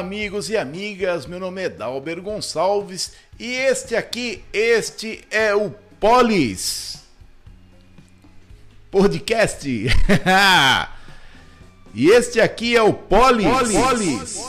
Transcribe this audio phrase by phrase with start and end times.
[0.00, 1.26] Amigos e amigas.
[1.26, 7.04] Meu nome é Dalber Gonçalves e este aqui, este é o Polis
[8.90, 9.68] Podcast.
[11.94, 14.40] e este aqui é o Polis, Polis, Polis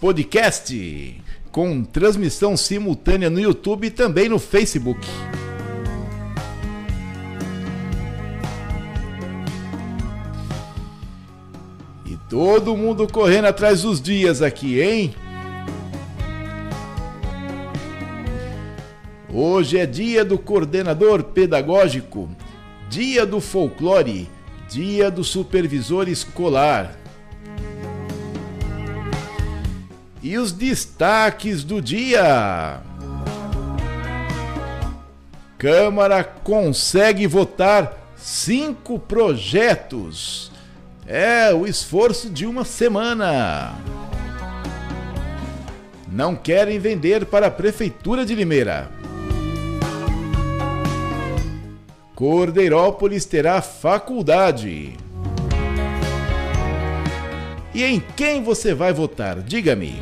[0.00, 5.04] Podcast com transmissão simultânea no YouTube e também no Facebook.
[12.34, 15.14] Todo mundo correndo atrás dos dias aqui, hein?
[19.32, 22.28] Hoje é dia do coordenador pedagógico,
[22.90, 24.28] dia do folclore,
[24.68, 26.98] dia do supervisor escolar.
[30.20, 32.80] E os destaques do dia.
[35.56, 40.52] Câmara consegue votar cinco projetos
[41.06, 43.74] é o esforço de uma semana.
[46.10, 48.88] Não querem vender para a Prefeitura de Limeira.
[52.14, 54.96] Cordeirópolis terá faculdade.
[57.74, 59.42] E em quem você vai votar?
[59.42, 60.00] Diga-me.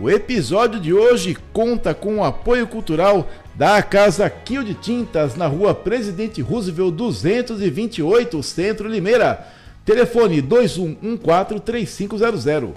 [0.00, 5.46] O episódio de hoje conta com o apoio cultural da Casa Kill de Tintas, na
[5.46, 9.46] rua Presidente Roosevelt 228, Centro Limeira.
[9.84, 12.72] Telefone 2114-3500.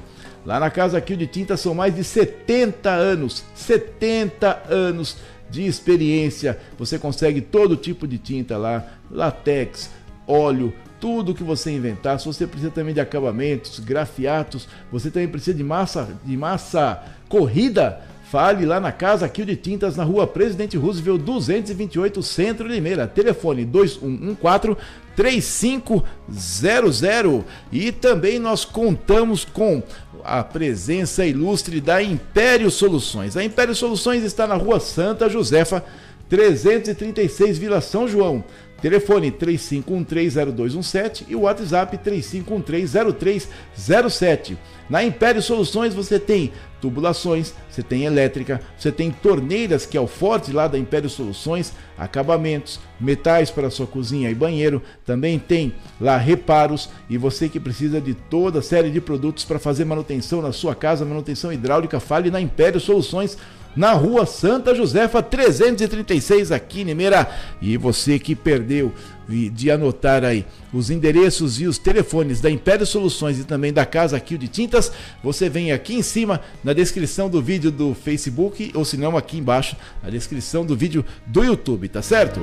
[0.45, 5.17] Lá na Casa Kill de Tintas são mais de 70 anos, 70 anos
[5.49, 6.59] de experiência.
[6.77, 9.89] Você consegue todo tipo de tinta lá, latex,
[10.27, 12.19] óleo, tudo que você inventar.
[12.19, 17.99] Se você precisa também de acabamentos, grafiatos, você também precisa de massa, de massa corrida
[18.29, 23.07] Fale lá na Casa Kill de Tintas, na rua Presidente Roosevelt 228, Centro Limeira.
[23.07, 24.77] Telefone 2114
[25.15, 26.03] 3500.
[27.71, 29.81] E também nós contamos com
[30.23, 33.35] a presença ilustre da Império Soluções.
[33.35, 35.83] A Império Soluções está na rua Santa Josefa,
[36.29, 38.43] 336 Vila São João.
[38.81, 44.55] Telefone 35130217 e o WhatsApp 35130307.
[44.89, 50.07] Na Império Soluções você tem tubulações, você tem elétrica, você tem torneiras, que é o
[50.07, 56.17] forte lá da Império Soluções, acabamentos, metais para sua cozinha e banheiro, também tem lá
[56.17, 60.51] reparos e você que precisa de toda a série de produtos para fazer manutenção na
[60.51, 63.37] sua casa, manutenção hidráulica, fale na Império Soluções
[63.77, 67.29] na rua Santa Josefa 336 aqui em Limeira.
[67.61, 68.91] E você que perdeu
[69.27, 74.19] de anotar aí os endereços e os telefones da Império Soluções e também da Casa
[74.19, 78.85] Kill de Tintas, você vem aqui em cima na descrição do vídeo do Facebook ou
[78.85, 82.39] se não aqui embaixo na descrição do vídeo do YouTube, tá certo?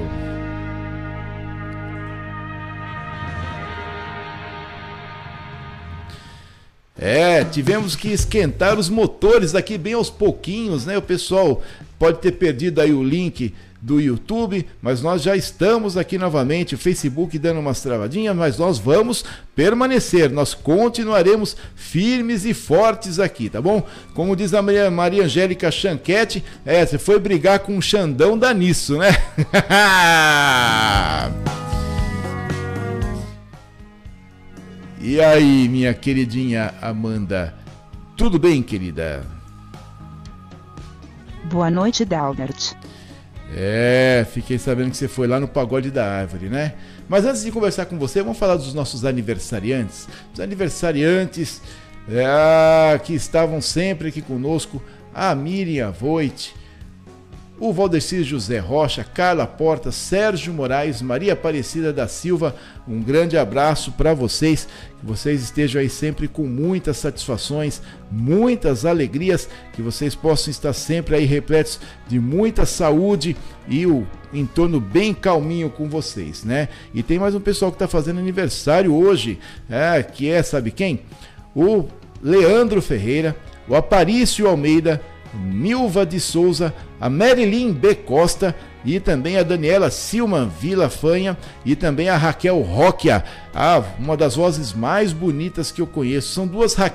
[7.06, 10.96] É, tivemos que esquentar os motores aqui bem aos pouquinhos, né?
[10.96, 11.60] O pessoal
[11.98, 16.78] pode ter perdido aí o link do YouTube, mas nós já estamos aqui novamente, o
[16.78, 19.22] Facebook dando umas travadinhas, mas nós vamos
[19.54, 23.86] permanecer, nós continuaremos firmes e fortes aqui, tá bom?
[24.14, 28.54] Como diz a Maria, Maria Angélica Chanquete, é, você foi brigar com o Xandão da
[28.54, 29.10] Nisso, né?
[35.06, 37.54] E aí, minha queridinha Amanda,
[38.16, 39.22] tudo bem, querida?
[41.44, 42.72] Boa noite, Dalbert.
[43.54, 46.72] É, fiquei sabendo que você foi lá no Pagode da Árvore, né?
[47.06, 50.08] Mas antes de conversar com você, vamos falar dos nossos aniversariantes.
[50.32, 51.60] Os aniversariantes
[52.08, 54.82] é, que estavam sempre aqui conosco,
[55.14, 56.54] a Miriam Voit,
[57.64, 62.54] o Valdecir José Rocha, Carla Porta, Sérgio Moraes, Maria Aparecida da Silva,
[62.86, 64.68] um grande abraço para vocês,
[65.00, 67.80] que vocês estejam aí sempre com muitas satisfações,
[68.10, 73.34] muitas alegrias, que vocês possam estar sempre aí repletos de muita saúde
[73.66, 76.68] e o entorno bem calminho com vocês, né?
[76.92, 79.38] E tem mais um pessoal que está fazendo aniversário hoje,
[79.70, 81.00] é, que é, sabe quem?
[81.56, 81.86] O
[82.22, 83.34] Leandro Ferreira,
[83.66, 85.00] o Aparício Almeida,
[85.34, 87.94] Milva de Souza, a Marilyn B.
[87.94, 88.54] Costa
[88.84, 94.36] e também a Daniela Silman Vila Fanha e também a Raquel Roquia, a, uma das
[94.36, 96.32] vozes mais bonitas que eu conheço.
[96.32, 96.92] São duas Ra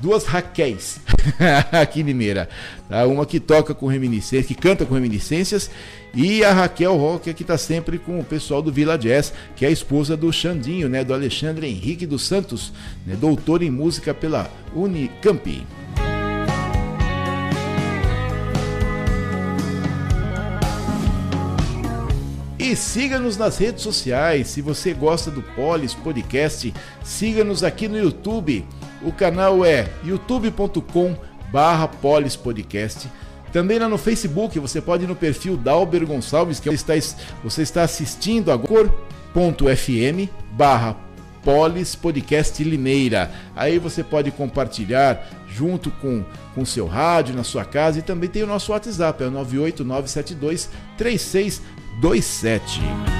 [0.00, 0.98] duas Raquéis
[1.70, 2.48] aqui em Limeira.
[2.88, 3.06] Tá?
[3.06, 5.70] Uma que toca com reminiscências, que canta com reminiscências,
[6.14, 9.68] e a Raquel Roque, que está sempre com o pessoal do Vila Jazz, que é
[9.68, 11.04] a esposa do Xandinho, né?
[11.04, 12.72] do Alexandre Henrique dos Santos,
[13.06, 13.14] né?
[13.14, 15.66] doutor em música pela Unicamp.
[22.76, 24.48] Siga-nos nas redes sociais.
[24.48, 26.72] Se você gosta do Polis Podcast,
[27.02, 28.66] siga-nos aqui no YouTube.
[29.02, 31.16] O canal é youtube.com
[31.50, 33.08] barra Polis Podcast.
[33.52, 36.94] Também lá no Facebook, você pode ir no perfil Dalber Gonçalves, que está,
[37.42, 38.88] você está assistindo agora,
[39.34, 40.96] .fm barra
[41.42, 43.30] Polis Podcast Limeira.
[43.56, 46.22] Aí você pode compartilhar junto com
[46.56, 51.60] o seu rádio, na sua casa e também tem o nosso WhatsApp, é 9897236
[51.98, 53.19] 27.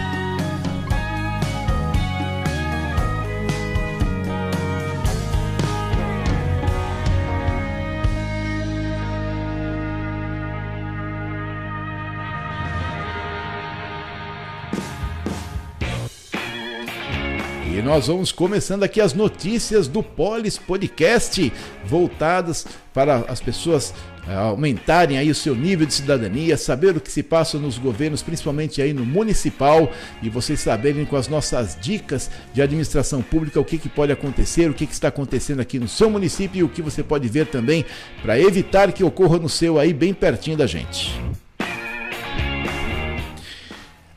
[17.91, 21.53] Nós vamos começando aqui as notícias do Polis Podcast,
[21.85, 22.65] voltadas
[22.95, 23.93] para as pessoas
[24.29, 28.23] eh, aumentarem aí o seu nível de cidadania, saber o que se passa nos governos,
[28.23, 29.91] principalmente aí no municipal,
[30.23, 34.71] e vocês saberem com as nossas dicas de administração pública o que, que pode acontecer,
[34.71, 37.49] o que, que está acontecendo aqui no seu município e o que você pode ver
[37.49, 37.85] também
[38.23, 41.21] para evitar que ocorra no seu aí bem pertinho da gente.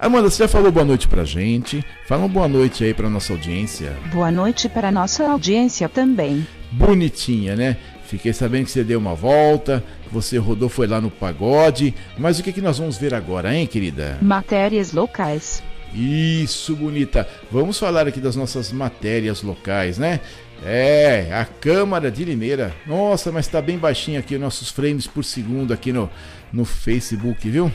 [0.03, 1.81] Amanda, você já falou boa noite pra gente.
[2.05, 3.95] Fala uma boa noite aí pra nossa audiência.
[4.11, 6.45] Boa noite para nossa audiência também.
[6.73, 7.77] Bonitinha, né?
[8.05, 11.95] Fiquei sabendo que você deu uma volta, que você rodou, foi lá no pagode.
[12.17, 14.17] Mas o que, que nós vamos ver agora, hein, querida?
[14.21, 15.63] Matérias locais.
[15.95, 17.25] Isso, bonita.
[17.49, 20.19] Vamos falar aqui das nossas matérias locais, né?
[20.65, 22.73] É, a Câmara de Limeira.
[22.85, 26.09] Nossa, mas tá bem baixinho aqui os nossos frames por segundo aqui no,
[26.51, 27.71] no Facebook, viu?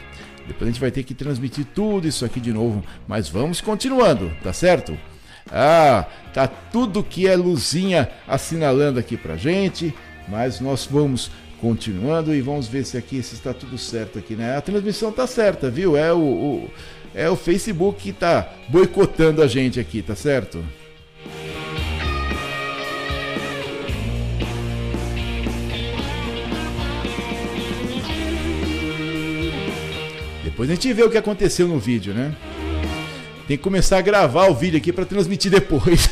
[0.49, 4.33] Depois a gente vai ter que transmitir tudo isso aqui de novo, mas vamos continuando,
[4.43, 4.99] tá certo?
[5.51, 9.95] Ah, tá tudo que é luzinha assinalando aqui pra gente,
[10.27, 11.31] mas nós vamos
[11.61, 14.57] continuando e vamos ver se aqui se está tudo certo aqui, né?
[14.57, 15.97] A transmissão tá certa, viu?
[15.97, 16.71] É o, o
[17.15, 20.65] é o Facebook que tá boicotando a gente aqui, tá certo?
[30.59, 32.35] Depois a gente vê o que aconteceu no vídeo, né?
[33.47, 36.11] Tem que começar a gravar o vídeo aqui para transmitir depois.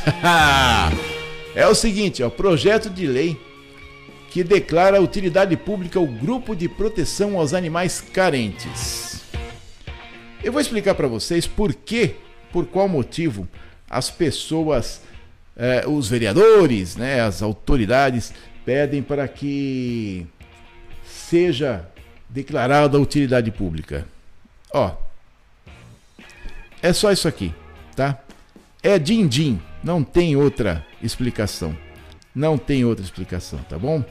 [1.53, 3.37] é o seguinte, ó, projeto de lei
[4.31, 9.21] que declara utilidade pública o grupo de proteção aos animais carentes.
[10.45, 12.15] Eu vou explicar para vocês por que,
[12.53, 13.49] por qual motivo
[13.91, 15.01] as pessoas,
[15.57, 18.33] eh, os vereadores, né, as autoridades
[18.65, 20.25] pedem para que
[21.05, 21.85] seja
[22.31, 24.07] declarada a utilidade pública.
[24.77, 24.91] Ó,
[26.83, 27.51] é só isso aqui,
[27.97, 28.19] tá?
[28.83, 31.75] É din-din, não tem outra explicação.
[32.35, 34.05] Não tem outra explicação, tá bom?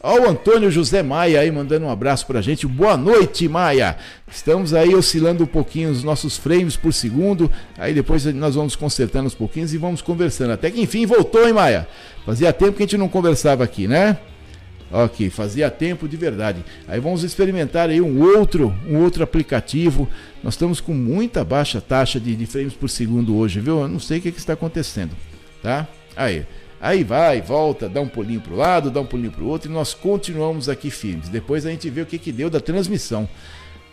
[0.00, 2.68] Ó, o Antônio José Maia aí mandando um abraço pra gente.
[2.68, 3.96] Boa noite, Maia.
[4.30, 7.50] Estamos aí oscilando um pouquinho os nossos frames por segundo.
[7.76, 10.52] Aí depois nós vamos consertando os pouquinhos e vamos conversando.
[10.52, 11.88] Até que enfim voltou, hein, Maia?
[12.24, 14.18] Fazia tempo que a gente não conversava aqui, né?
[14.92, 16.62] Ok, fazia tempo de verdade.
[16.86, 20.06] Aí vamos experimentar aí um outro, um outro aplicativo.
[20.42, 23.80] Nós estamos com muita baixa taxa de, de frames por segundo hoje, viu?
[23.80, 25.16] Eu não sei o que, que está acontecendo,
[25.62, 25.88] tá?
[26.14, 26.44] Aí,
[26.78, 29.70] aí vai, volta, dá um pulinho para o lado, dá um pulinho para o outro
[29.70, 31.30] e nós continuamos aqui firmes.
[31.30, 33.26] Depois a gente vê o que, que deu da transmissão.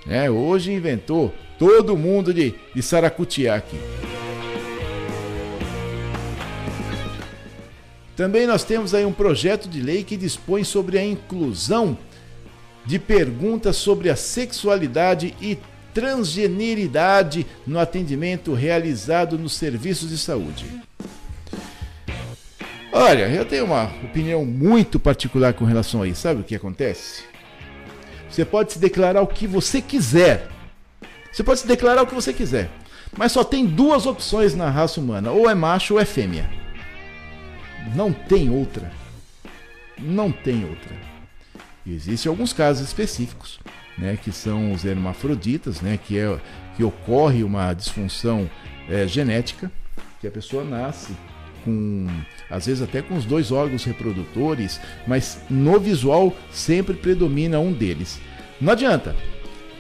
[0.06, 3.78] É, hoje inventou todo mundo de, de saracutiar aqui.
[8.20, 11.98] Também nós temos aí um projeto de lei que dispõe sobre a inclusão
[12.86, 15.58] de perguntas sobre a sexualidade e
[15.94, 20.66] transgeneridade no atendimento realizado nos serviços de saúde.
[22.92, 26.20] Olha, eu tenho uma opinião muito particular com relação a isso.
[26.20, 27.24] Sabe o que acontece?
[28.30, 30.50] Você pode se declarar o que você quiser.
[31.32, 32.70] Você pode se declarar o que você quiser.
[33.18, 36.59] Mas só tem duas opções na raça humana: ou é macho ou é fêmea.
[37.96, 38.92] Não tem outra.
[39.98, 40.96] Não tem outra.
[41.86, 43.60] Existem alguns casos específicos,
[43.98, 46.40] né, que são os hermafroditas, né, que, é,
[46.76, 48.50] que ocorre uma disfunção
[48.88, 49.72] é, genética,
[50.22, 51.14] que a pessoa nasce
[51.64, 52.08] com,
[52.50, 58.20] às vezes até com os dois órgãos reprodutores, mas no visual sempre predomina um deles.
[58.60, 59.16] Não adianta.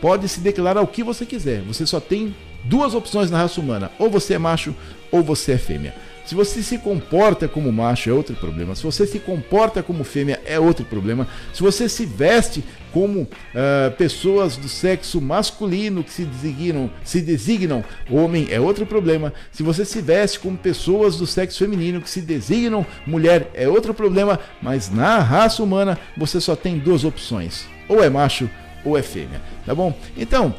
[0.01, 1.61] Pode se declarar o que você quiser.
[1.63, 4.73] Você só tem duas opções na raça humana: ou você é macho
[5.11, 5.93] ou você é fêmea.
[6.29, 8.75] Se você se comporta como macho é outro problema.
[8.75, 11.27] Se você se comporta como fêmea é outro problema.
[11.51, 17.83] Se você se veste como uh, pessoas do sexo masculino que se designam, se designam
[18.11, 19.33] homem é outro problema.
[19.51, 23.91] Se você se veste como pessoas do sexo feminino que se designam mulher é outro
[23.91, 24.39] problema.
[24.61, 28.47] Mas na raça humana você só tem duas opções: ou é macho
[28.85, 29.97] ou é fêmea, tá bom?
[30.15, 30.53] Então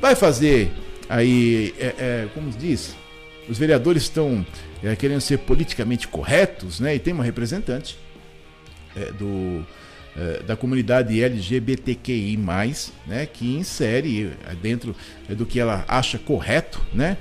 [0.00, 0.72] vai fazer
[1.06, 2.96] aí, é, é, como diz,
[3.46, 4.46] os vereadores estão
[4.82, 6.94] é, querendo ser politicamente corretos, né?
[6.94, 7.98] E tem uma representante
[8.96, 9.64] é, do,
[10.16, 12.38] é, da comunidade LGBTQI+,
[13.06, 13.26] né?
[13.26, 14.32] Que insere
[14.62, 14.94] dentro
[15.28, 17.16] do que ela acha correto, né?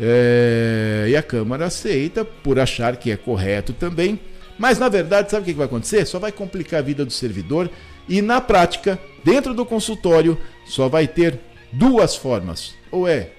[0.00, 4.18] É, e a Câmara aceita por achar que é correto também.
[4.58, 6.04] Mas na verdade, sabe o que vai acontecer?
[6.06, 7.70] Só vai complicar a vida do servidor
[8.08, 11.38] e na prática, dentro do consultório, só vai ter
[11.72, 13.30] duas formas: ou é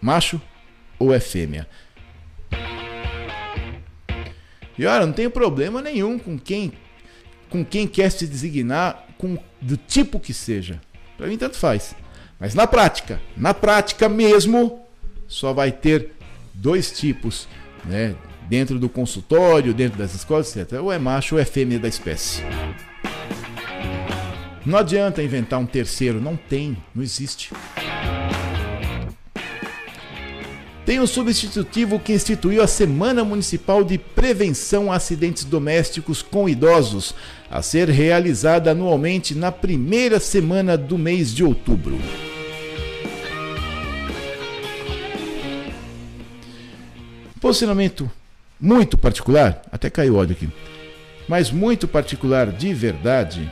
[0.00, 0.40] macho
[0.98, 1.68] ou é fêmea.
[4.78, 6.72] E olha, não tem problema nenhum com quem
[7.52, 10.80] com quem quer se designar com do tipo que seja.
[11.18, 11.94] Para mim tanto faz.
[12.40, 14.80] Mas na prática, na prática mesmo,
[15.28, 16.12] só vai ter
[16.54, 17.46] dois tipos,
[17.84, 18.16] né?
[18.48, 20.80] Dentro do consultório, dentro das escolas, etc.
[20.80, 22.42] Ou é macho ou é fêmea da espécie.
[24.64, 27.52] Não adianta inventar um terceiro, não tem, não existe.
[30.84, 37.14] Tem um substitutivo que instituiu a Semana Municipal de Prevenção a Acidentes Domésticos com Idosos,
[37.48, 42.00] a ser realizada anualmente na primeira semana do mês de outubro.
[47.40, 48.10] Posicionamento
[48.60, 50.48] muito particular, até caiu ódio aqui,
[51.28, 53.50] mas muito particular de verdade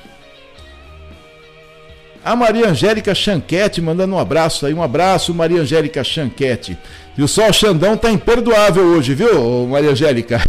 [2.25, 6.77] a Maria Angélica Chanquete mandando um abraço aí, um abraço, Maria Angélica Chanquete.
[7.17, 10.41] E o Sol Xandão tá imperdoável hoje, viu, Maria Angélica?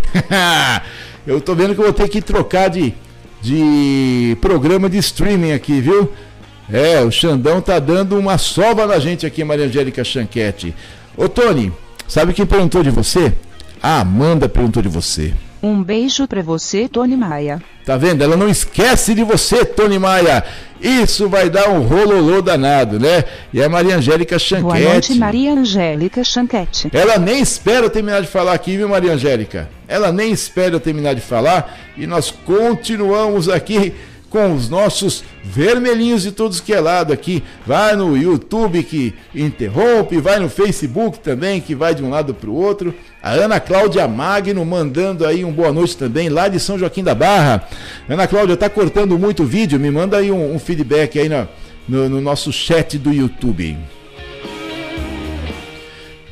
[1.26, 2.94] eu tô vendo que eu vou ter que trocar de,
[3.42, 6.12] de programa de streaming aqui, viu?
[6.72, 10.76] É, o Xandão tá dando uma sova na gente aqui, Maria Angélica Chanquete.
[11.18, 11.72] Ô Tony,
[12.08, 13.34] sabe quem perguntou de você?
[13.82, 15.34] A Amanda perguntou de você.
[15.64, 17.62] Um beijo para você, Tony Maia.
[17.86, 18.24] Tá vendo?
[18.24, 20.44] Ela não esquece de você, Tony Maia.
[20.82, 23.24] Isso vai dar um rololô danado, né?
[23.54, 24.64] E a Maria Angélica Chanquete.
[24.64, 26.90] Boa noite, Maria Angélica Chanquete.
[26.92, 29.70] Ela nem espera eu terminar de falar aqui, viu, Maria Angélica?
[29.88, 33.94] Ela nem espera eu terminar de falar e nós continuamos aqui
[34.32, 37.44] com os nossos vermelhinhos de todos que é lado aqui.
[37.68, 42.50] Vai no YouTube que interrompe, vai no Facebook também que vai de um lado para
[42.50, 42.96] o outro.
[43.24, 47.14] A Ana Cláudia Magno mandando aí um boa noite também, lá de São Joaquim da
[47.14, 47.68] Barra.
[48.10, 49.80] Ana Cláudia, tá cortando muito vídeo?
[49.80, 51.48] Me manda aí um, um feedback aí no,
[51.88, 53.78] no, no, nosso chat do YouTube.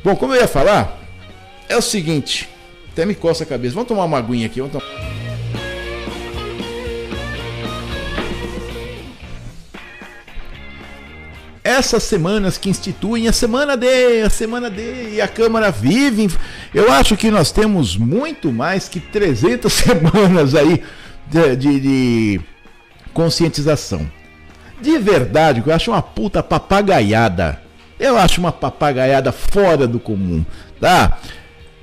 [0.02, 0.98] Bom, como eu ia falar,
[1.68, 2.48] é o seguinte,
[2.90, 3.74] até me coça a cabeça.
[3.74, 5.29] Vamos tomar uma aguinha aqui, vamos tomar.
[11.70, 16.28] Essas semanas que instituem a semana D, a semana D e a Câmara vive.
[16.74, 20.82] Eu acho que nós temos muito mais que 300 semanas aí
[21.28, 22.40] de, de, de
[23.14, 24.10] conscientização.
[24.80, 27.62] De verdade, eu acho uma puta papagaiada.
[27.98, 30.44] Eu acho uma papagaiada fora do comum,
[30.80, 31.18] tá?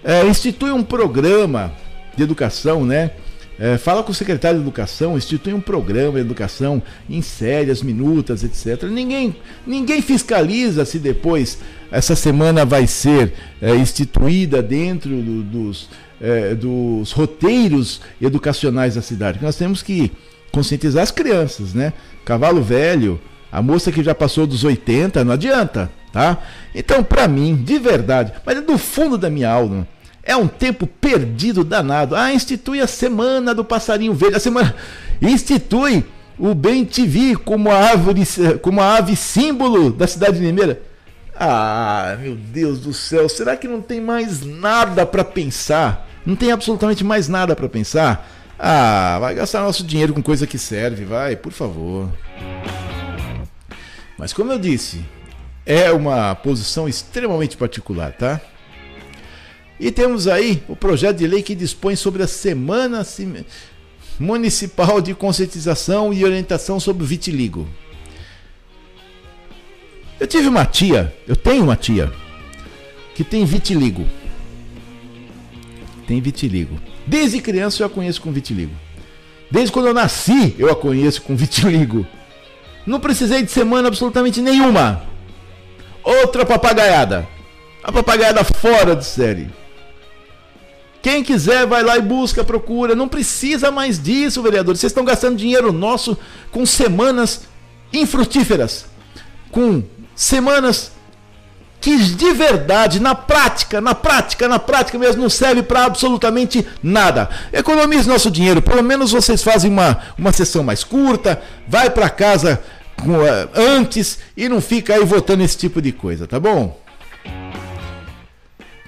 [0.03, 1.71] É, institui um programa
[2.15, 3.11] de educação, né?
[3.59, 8.43] É, fala com o secretário de Educação, institui um programa de educação, insere as minutas,
[8.43, 8.83] etc.
[8.83, 9.35] Ninguém,
[9.65, 11.57] ninguém fiscaliza se depois
[11.91, 15.89] essa semana vai ser é, instituída dentro do, dos,
[16.21, 19.39] é, dos roteiros educacionais da cidade.
[19.41, 20.11] Nós temos que
[20.51, 21.93] conscientizar as crianças, né?
[22.23, 23.19] Cavalo velho,
[23.51, 26.37] a moça que já passou dos 80, não adianta, tá?
[26.75, 29.87] Então, para mim, de verdade, mas é do fundo da minha alma,
[30.27, 32.15] é um tempo perdido danado.
[32.15, 34.35] Ah, institui a Semana do Passarinho Verde.
[34.35, 34.75] A semana
[35.21, 36.05] institui
[36.37, 38.23] o Bem TV como a árvore,
[38.61, 40.81] como a ave símbolo da cidade de Limeira.
[41.33, 46.07] Ah, meu Deus do céu, será que não tem mais nada para pensar?
[46.25, 48.29] Não tem absolutamente mais nada para pensar?
[48.59, 52.09] Ah, vai gastar nosso dinheiro com coisa que serve, vai, por favor.
[54.17, 55.05] Mas como eu disse,
[55.65, 58.41] é uma posição extremamente particular, tá?
[59.79, 63.05] E temos aí o projeto de lei que dispõe sobre a Semana
[64.19, 67.67] Municipal de Conscientização e Orientação sobre Vitiligo.
[70.19, 72.11] Eu tive uma tia, eu tenho uma tia,
[73.13, 74.07] que tem vitiligo.
[76.07, 76.79] Tem vitiligo.
[77.05, 78.73] Desde criança eu a conheço com vitiligo.
[79.51, 82.05] Desde quando eu nasci eu a conheço com vitiligo.
[82.85, 85.03] Não precisei de semana absolutamente nenhuma.
[86.03, 87.27] Outra papagaiada.
[87.83, 89.49] A papagaiada fora de série.
[91.01, 92.95] Quem quiser, vai lá e busca, procura.
[92.95, 94.79] Não precisa mais disso, vereadores.
[94.79, 96.17] Vocês estão gastando dinheiro nosso
[96.51, 97.41] com semanas
[97.93, 98.85] infrutíferas.
[99.51, 99.83] Com
[100.15, 100.91] semanas
[101.79, 107.29] que de verdade, na prática, na prática, na prática mesmo, não serve para absolutamente nada.
[107.53, 108.61] Economize nosso dinheiro.
[108.61, 112.61] Pelo menos vocês fazem uma, uma sessão mais curta, vai para casa
[113.01, 116.77] uh, antes e não fica aí votando esse tipo de coisa, tá bom?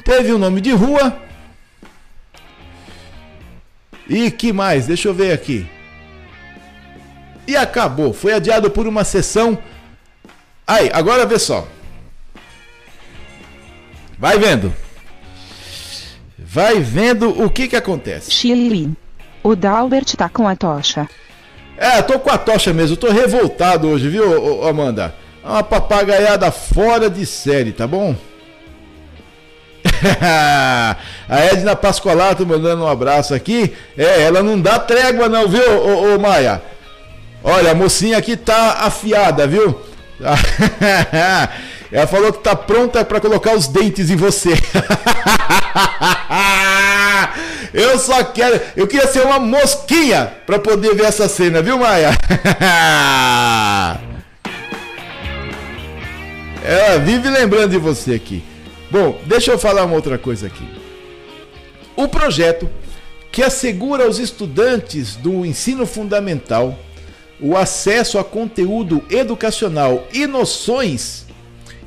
[0.10, 1.16] teve o um nome de rua.
[4.10, 4.88] E que mais?
[4.88, 5.66] Deixa eu ver aqui.
[7.48, 8.12] E acabou.
[8.12, 9.58] Foi adiado por uma sessão.
[10.66, 11.68] Aí, agora vê só.
[14.18, 14.74] Vai vendo.
[16.38, 18.32] Vai vendo o que que acontece.
[18.32, 18.92] Chile.
[19.44, 21.08] O Dalbert tá com a tocha.
[21.78, 22.98] É, tô com a tocha mesmo.
[22.98, 25.16] Tô revoltado hoje, viu, Amanda?
[25.44, 28.16] É uma papagaiada fora de série, tá bom?
[31.29, 33.74] a Edna Pascolato mandando um abraço aqui.
[33.98, 36.62] É, ela não dá trégua não, viu, ô, ô Maia?
[37.44, 39.79] Olha, a mocinha aqui tá afiada, viu?
[41.91, 44.51] Ela falou que tá pronta para colocar os dentes em você.
[47.74, 52.12] eu só quero, eu queria ser uma mosquinha para poder ver essa cena, viu, Maia?
[56.63, 58.44] Ela vive lembrando de você aqui.
[58.91, 60.68] Bom, deixa eu falar uma outra coisa aqui.
[61.96, 62.70] O projeto
[63.31, 66.77] que assegura aos estudantes do ensino fundamental
[67.42, 71.25] o acesso a conteúdo educacional e noções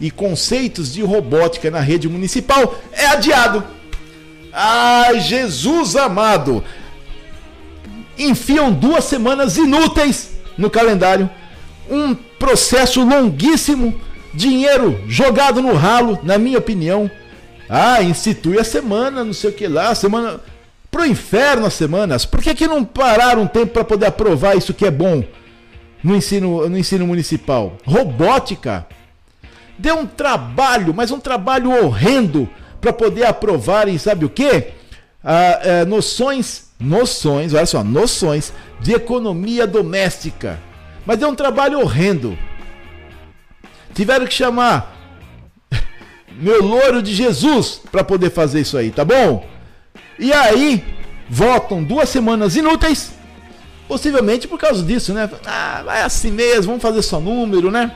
[0.00, 3.62] e conceitos de robótica na rede municipal é adiado.
[4.52, 6.64] Ai, Jesus amado!
[8.18, 11.28] Enfiam duas semanas inúteis no calendário,
[11.90, 13.98] um processo longuíssimo,
[14.34, 17.10] dinheiro jogado no ralo, na minha opinião.
[17.68, 20.40] Ah, institui a semana, não sei o que lá, semana
[20.90, 22.26] pro inferno as semanas.
[22.26, 25.24] Por que, que não pararam um tempo para poder aprovar isso que é bom
[26.02, 27.78] no ensino, no ensino municipal?
[27.84, 28.86] Robótica
[29.78, 32.48] Deu um trabalho, mas um trabalho horrendo
[32.80, 34.68] para poder aprovarem, sabe o quê?
[35.24, 40.60] Ah, é, noções, noções, olha só, noções de economia doméstica.
[41.06, 42.38] Mas deu um trabalho horrendo.
[43.94, 44.96] Tiveram que chamar
[46.32, 49.46] meu louro de Jesus para poder fazer isso aí, tá bom?
[50.18, 50.84] E aí,
[51.28, 53.12] votam duas semanas inúteis,
[53.88, 55.28] possivelmente por causa disso, né?
[55.44, 57.90] Ah, vai assim mesmo, vamos fazer só número, né?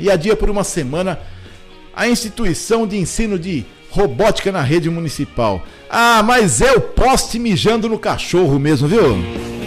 [0.00, 1.18] e adia por uma semana
[1.94, 5.62] a instituição de ensino de robótica na rede municipal.
[5.88, 9.59] Ah, mas é o poste mijando no cachorro mesmo, viu?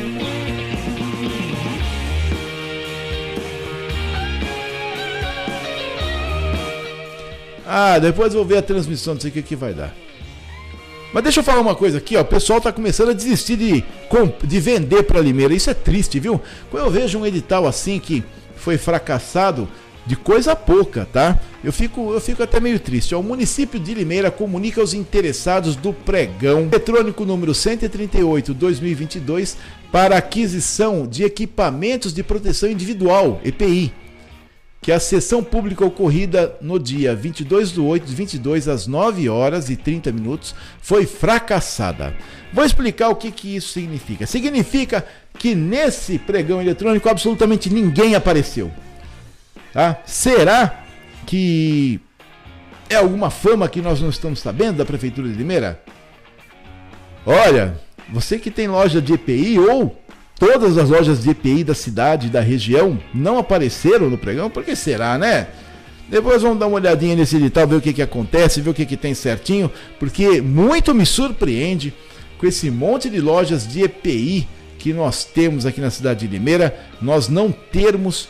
[7.75, 9.95] Ah, depois vou ver a transmissão, não sei o que, que vai dar.
[11.11, 12.21] Mas deixa eu falar uma coisa aqui, ó.
[12.21, 13.83] O pessoal tá começando a desistir de,
[14.43, 15.55] de vender para Limeira.
[15.55, 16.39] Isso é triste, viu?
[16.69, 18.23] Quando eu vejo um edital assim que
[18.55, 19.67] foi fracassado,
[20.05, 21.39] de coisa pouca, tá?
[21.63, 23.15] Eu fico, eu fico até meio triste.
[23.15, 29.57] O município de Limeira comunica aos interessados do pregão eletrônico número 138/2022
[29.91, 33.91] para aquisição de equipamentos de proteção individual, EPI,
[34.83, 39.69] que a sessão pública ocorrida no dia 22 de 8 de 22 às 9 horas
[39.69, 42.13] e 30 minutos foi fracassada.
[42.51, 44.27] Vou explicar o que, que isso significa.
[44.27, 45.07] Significa
[45.39, 48.69] que nesse pregão eletrônico absolutamente ninguém apareceu.
[49.71, 50.01] Tá?
[50.05, 50.83] Será
[51.25, 52.01] que
[52.89, 55.81] é alguma fama que nós não estamos sabendo da Prefeitura de Limeira?
[57.25, 60.02] Olha, você que tem loja de EPI ou
[60.45, 64.75] todas as lojas de EPI da cidade, da região, não apareceram no pregão, por que
[64.75, 65.47] será, né?
[66.09, 68.85] Depois vamos dar uma olhadinha nesse edital, ver o que, que acontece, ver o que,
[68.85, 71.93] que tem certinho, porque muito me surpreende
[72.37, 74.45] com esse monte de lojas de EPI
[74.77, 78.27] que nós temos aqui na cidade de Limeira, nós não termos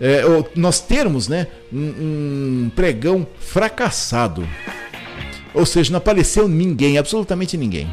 [0.00, 0.22] é,
[0.56, 4.48] nós termos né, um, um pregão fracassado.
[5.52, 7.86] Ou seja, não apareceu ninguém, absolutamente ninguém.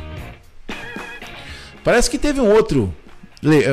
[1.84, 2.94] Parece que teve um outro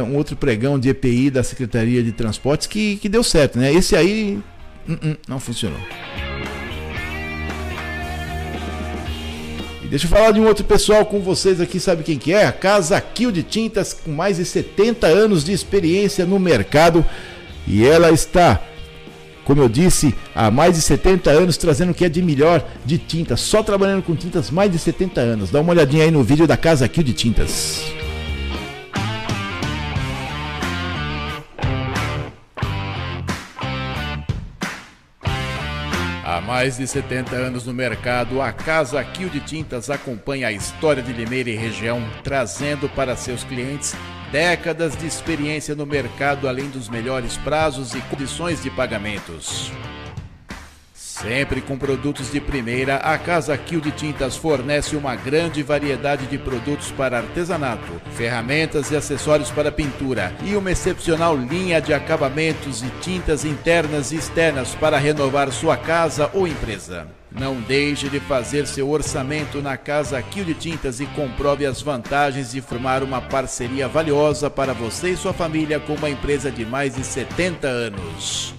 [0.06, 3.72] um outro pregão de EPI da Secretaria de Transportes que, que deu certo, né?
[3.72, 4.38] Esse aí
[4.88, 5.80] uh -uh, não funcionou.
[9.82, 12.46] E deixa eu falar de um outro pessoal com vocês aqui, sabe quem que é?
[12.46, 17.04] A Casa Kill de Tintas, com mais de 70 anos de experiência no mercado
[17.66, 18.62] e ela está,
[19.44, 22.98] como eu disse, há mais de 70 anos trazendo o que é de melhor de
[22.98, 25.50] tinta, só trabalhando com tintas mais de 70 anos.
[25.50, 28.03] Dá uma olhadinha aí no vídeo da Casa Kill de Tintas.
[36.44, 41.12] Mais de 70 anos no mercado, a Casa Kill de Tintas acompanha a história de
[41.12, 43.94] Limeira e região, trazendo para seus clientes
[44.30, 49.72] décadas de experiência no mercado, além dos melhores prazos e condições de pagamentos.
[51.14, 56.36] Sempre com produtos de primeira, a Casa Kill de Tintas fornece uma grande variedade de
[56.36, 62.90] produtos para artesanato, ferramentas e acessórios para pintura e uma excepcional linha de acabamentos e
[63.00, 67.06] tintas internas e externas para renovar sua casa ou empresa.
[67.30, 72.50] Não deixe de fazer seu orçamento na Casa Kill de Tintas e comprove as vantagens
[72.50, 76.96] de formar uma parceria valiosa para você e sua família com uma empresa de mais
[76.96, 78.52] de 70 anos.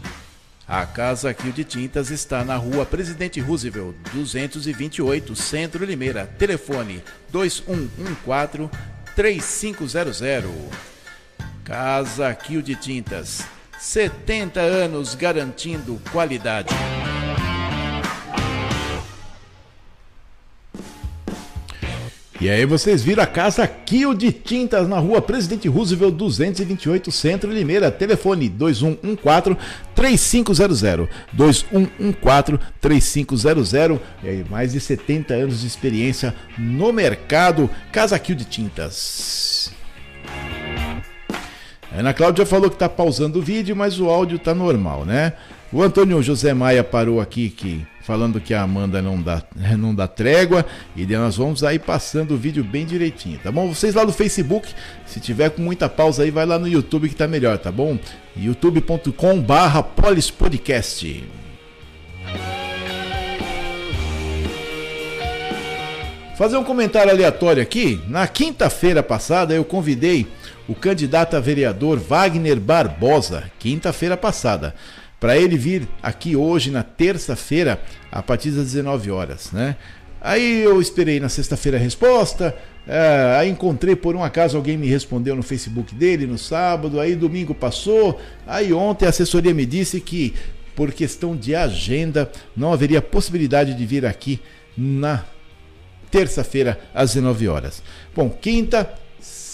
[0.68, 6.26] A Casa Kill de Tintas está na rua Presidente Roosevelt, 228, Centro Limeira.
[6.26, 8.70] Telefone 2114
[9.16, 10.24] 3500.
[11.64, 13.46] Casa Kill de Tintas.
[13.80, 16.74] 70 anos garantindo qualidade.
[22.46, 27.52] E aí vocês viram a casa Kill de Tintas na rua Presidente Roosevelt 228 Centro
[27.52, 27.90] Limeira.
[27.90, 29.58] Telefone 2114
[29.96, 33.74] 3500 2114 3500.
[33.74, 37.68] E aí, mais de 70 anos de experiência no mercado.
[37.92, 39.72] Casa Kill de Tintas.
[41.92, 45.34] A Ana Cláudia falou que está pausando o vídeo, mas o áudio está normal, né?
[45.74, 49.42] O Antônio José Maia parou aqui que falando que a Amanda não dá,
[49.78, 50.64] não dá trégua
[50.96, 53.74] e nós vamos aí passando o vídeo bem direitinho, tá bom?
[53.74, 54.72] Vocês lá no Facebook,
[55.08, 57.98] se tiver com muita pausa aí, vai lá no YouTube que tá melhor, tá bom?
[58.38, 61.24] youtube.com barra polispodcast.
[66.38, 68.00] Fazer um comentário aleatório aqui.
[68.10, 70.28] Na quinta-feira passada eu convidei
[70.68, 74.76] o candidato a vereador Wagner Barbosa, quinta-feira passada
[75.26, 79.76] para ele vir aqui hoje, na terça-feira, a partir das 19 horas, né?
[80.22, 82.56] Aí eu esperei na sexta-feira a resposta,
[82.88, 87.16] é, aí encontrei por um acaso alguém me respondeu no Facebook dele no sábado, aí
[87.16, 90.36] domingo passou, aí ontem a assessoria me disse que
[90.76, 94.40] por questão de agenda não haveria possibilidade de vir aqui
[94.78, 95.26] na
[96.12, 97.82] terça-feira às 19 horas.
[98.16, 98.94] Bom, quinta,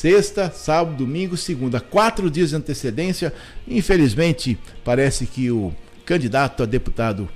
[0.02, 3.32] sexta, sábado, domingo, segunda, quatro dias de antecedência.
[3.68, 5.72] Infelizmente, parece que o
[6.04, 7.30] candidato a deputado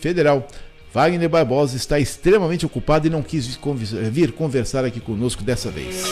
[0.00, 0.46] federal
[0.94, 3.58] Wagner Barbosa está extremamente ocupado e não quis
[4.12, 6.04] vir conversar aqui conosco dessa vez.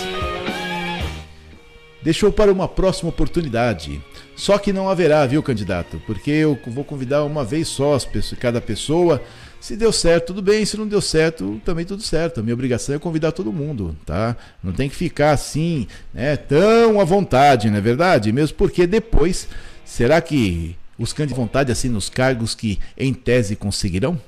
[2.02, 4.02] Deixou para uma próxima oportunidade.
[4.34, 6.02] Só que não haverá, viu, candidato?
[6.06, 7.96] Porque eu vou convidar uma vez só
[8.40, 9.22] cada pessoa
[9.60, 10.64] se deu certo, tudo bem.
[10.64, 12.40] Se não deu certo, também tudo certo.
[12.40, 14.34] A minha obrigação é convidar todo mundo, tá?
[14.64, 18.32] Não tem que ficar assim, né, tão à vontade, não é verdade?
[18.32, 19.46] Mesmo porque depois,
[19.84, 24.18] será que os candidatos à vontade assim nos cargos que em tese conseguirão?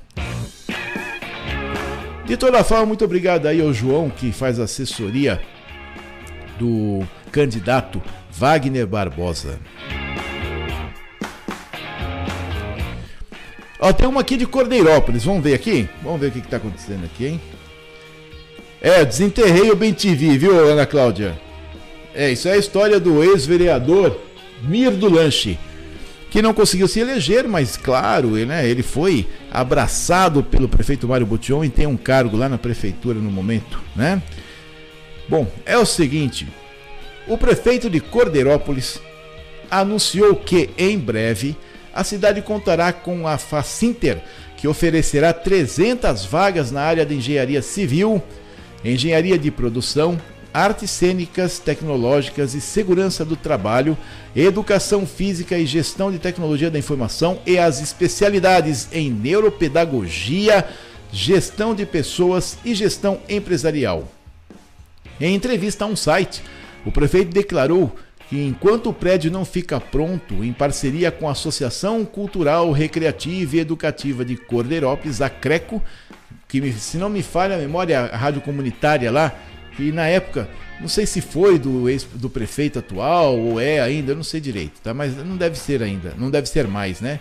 [2.25, 5.41] De toda forma, muito obrigado aí ao João que faz assessoria
[6.57, 9.59] do candidato Wagner Barbosa.
[13.85, 15.25] Ó, tem uma aqui de Cordeirópolis.
[15.25, 15.89] Vamos ver aqui?
[16.01, 17.41] Vamos ver o que, está acontecendo aqui, hein?
[18.81, 21.37] É, desenterrei o Bem TV, viu, Ana Cláudia?
[22.15, 24.17] É, isso é a história do ex-vereador
[24.61, 25.59] Mir do Lanche,
[26.31, 31.25] que não conseguiu se eleger, mas claro, ele, né, ele foi abraçado pelo prefeito Mário
[31.25, 34.23] Botion e tem um cargo lá na prefeitura no momento, né?
[35.27, 36.47] Bom, é o seguinte,
[37.27, 39.01] o prefeito de Cordeirópolis
[39.69, 41.57] anunciou que em breve
[41.93, 44.21] a cidade contará com a Facinter,
[44.57, 48.21] que oferecerá 300 vagas na área de engenharia civil,
[48.83, 50.19] engenharia de produção,
[50.53, 53.97] artes cênicas, tecnológicas e segurança do trabalho,
[54.35, 60.65] educação física e gestão de tecnologia da informação e as especialidades em neuropedagogia,
[61.11, 64.07] gestão de pessoas e gestão empresarial.
[65.19, 66.41] Em entrevista a um site,
[66.85, 67.95] o prefeito declarou
[68.29, 73.59] que enquanto o prédio não fica pronto, em parceria com a Associação Cultural, Recreativa e
[73.59, 75.81] Educativa de Cordeirópolis, a CRECO,
[76.47, 79.33] que se não me falha a memória, a rádio comunitária lá,
[79.75, 80.47] que na época,
[80.79, 84.39] não sei se foi do, ex, do prefeito atual ou é ainda, eu não sei
[84.39, 84.93] direito, tá?
[84.93, 87.19] mas não deve ser ainda, não deve ser mais, né?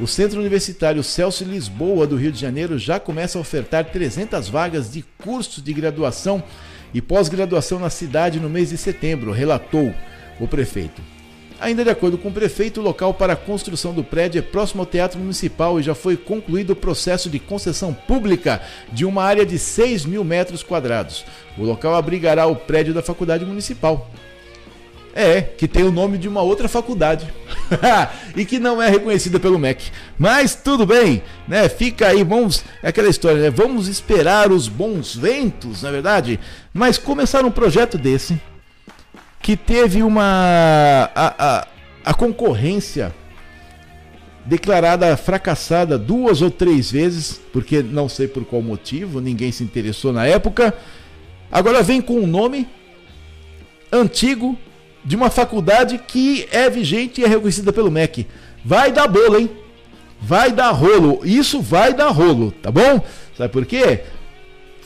[0.00, 4.92] O Centro Universitário Celso Lisboa do Rio de Janeiro já começa a ofertar 300 vagas
[4.92, 6.40] de cursos de graduação
[6.94, 9.92] e pós-graduação na cidade no mês de setembro, relatou
[10.38, 11.00] o prefeito.
[11.60, 14.80] Ainda de acordo com o prefeito, o local para a construção do prédio é próximo
[14.80, 19.44] ao Teatro Municipal e já foi concluído o processo de concessão pública de uma área
[19.44, 21.24] de 6 mil metros quadrados.
[21.56, 24.08] O local abrigará o prédio da Faculdade Municipal.
[25.14, 27.26] É, que tem o nome de uma outra faculdade
[28.36, 29.90] e que não é reconhecida pelo MEC.
[30.16, 31.68] Mas tudo bem, né?
[31.68, 32.62] Fica aí, vamos.
[32.80, 33.50] É aquela história, né?
[33.50, 36.38] Vamos esperar os bons ventos, na é verdade.
[36.72, 38.40] Mas começar um projeto desse
[39.40, 41.10] que teve uma.
[41.14, 41.66] A, a,
[42.04, 43.14] a concorrência
[44.44, 50.12] declarada fracassada duas ou três vezes, porque não sei por qual motivo, ninguém se interessou
[50.12, 50.74] na época.
[51.52, 52.66] Agora vem com um nome
[53.92, 54.56] antigo
[55.04, 58.26] de uma faculdade que é vigente e é reconhecida pelo MEC.
[58.64, 59.50] Vai dar bolo, hein?
[60.20, 61.20] Vai dar rolo.
[61.24, 63.00] Isso vai dar rolo, tá bom?
[63.36, 64.02] Sabe por quê?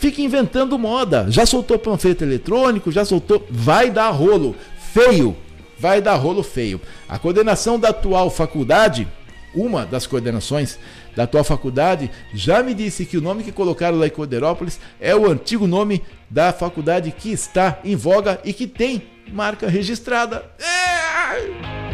[0.02, 1.26] Fica inventando moda.
[1.28, 3.46] Já soltou panfleto eletrônico, já soltou.
[3.48, 4.56] Vai dar rolo.
[4.92, 5.36] Feio.
[5.78, 6.80] Vai dar rolo feio.
[7.08, 9.06] A coordenação da atual faculdade,
[9.54, 10.76] uma das coordenações
[11.14, 15.14] da atual faculdade, já me disse que o nome que colocaram lá em Coderópolis é
[15.14, 20.50] o antigo nome da faculdade que está em voga e que tem marca registrada.
[20.58, 21.92] É!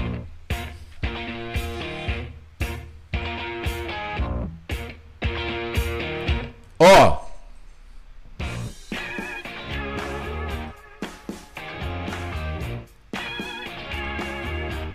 [6.79, 7.28] Ó.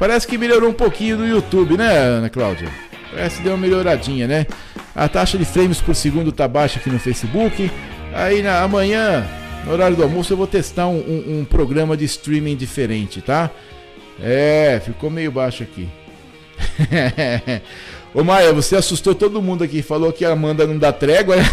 [0.04, 2.68] Parece que melhorou um pouquinho no YouTube, né, Ana Cláudia?
[3.10, 4.46] Parece que deu uma melhoradinha, né?
[4.94, 7.72] A taxa de frames por segundo tá baixa aqui no Facebook.
[8.14, 9.26] Aí na, amanhã,
[9.66, 13.50] no horário do almoço, eu vou testar um, um, um programa de streaming diferente, tá?
[14.22, 15.88] É, ficou meio baixo aqui.
[18.14, 21.44] Ô Maia, você assustou todo mundo aqui, falou que a Amanda não dá trégua, né?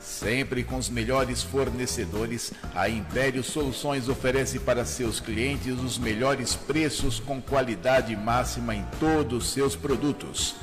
[0.02, 7.17] Sempre com os melhores fornecedores, a Império Soluções oferece para seus clientes os melhores preços
[7.21, 10.56] com qualidade máxima em todos os seus produtos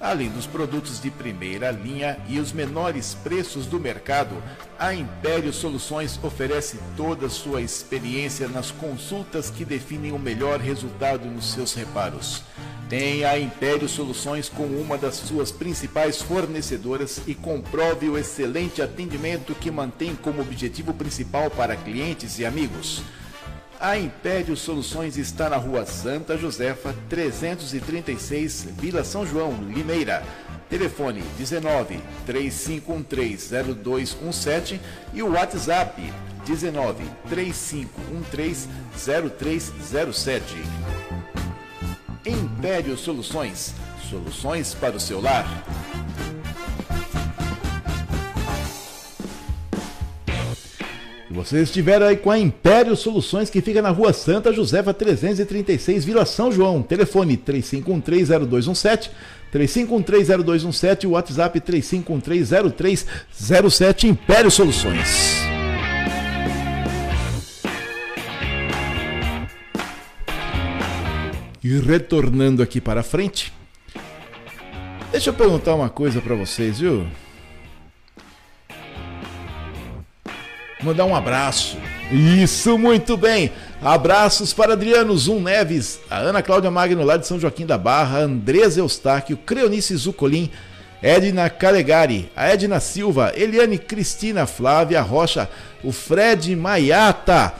[0.00, 4.34] além dos produtos de primeira linha e os menores preços do mercado,
[4.78, 11.26] a Império Soluções oferece toda a sua experiência nas consultas que definem o melhor resultado
[11.26, 12.42] nos seus reparos.
[12.88, 19.54] Tem a Império Soluções como uma das suas principais fornecedoras e comprove o excelente atendimento
[19.54, 23.02] que mantém como objetivo principal para clientes e amigos.
[23.80, 30.22] A Império Soluções está na rua Santa Josefa, 336, Vila São João, Limeira.
[30.68, 34.78] Telefone 19 3513 0217
[35.14, 36.12] e o WhatsApp
[36.44, 40.44] 19 3513 0307.
[42.26, 43.72] Império Soluções.
[44.10, 45.46] Soluções para o seu lar.
[51.30, 56.04] E você estiver aí com a Império Soluções, que fica na rua Santa Josefa 336,
[56.04, 56.82] Vila São João.
[56.82, 59.10] Telefone 35130217,
[59.52, 65.36] 35130217 e o WhatsApp 35130307 Império Soluções.
[71.62, 73.52] E retornando aqui para frente,
[75.12, 77.06] deixa eu perguntar uma coisa para vocês, viu?
[80.82, 81.76] Mandar um abraço.
[82.10, 83.50] Isso, muito bem.
[83.82, 88.18] Abraços para Adriano Zum Neves, a Ana Cláudia Magno lá de São Joaquim da Barra,
[88.18, 90.50] Andresa Eustáquio, Creonice Zucolim,
[91.02, 95.48] Edna Calegari, a Edna Silva, Eliane Cristina Flávia Rocha,
[95.82, 97.54] o Fred Maiata,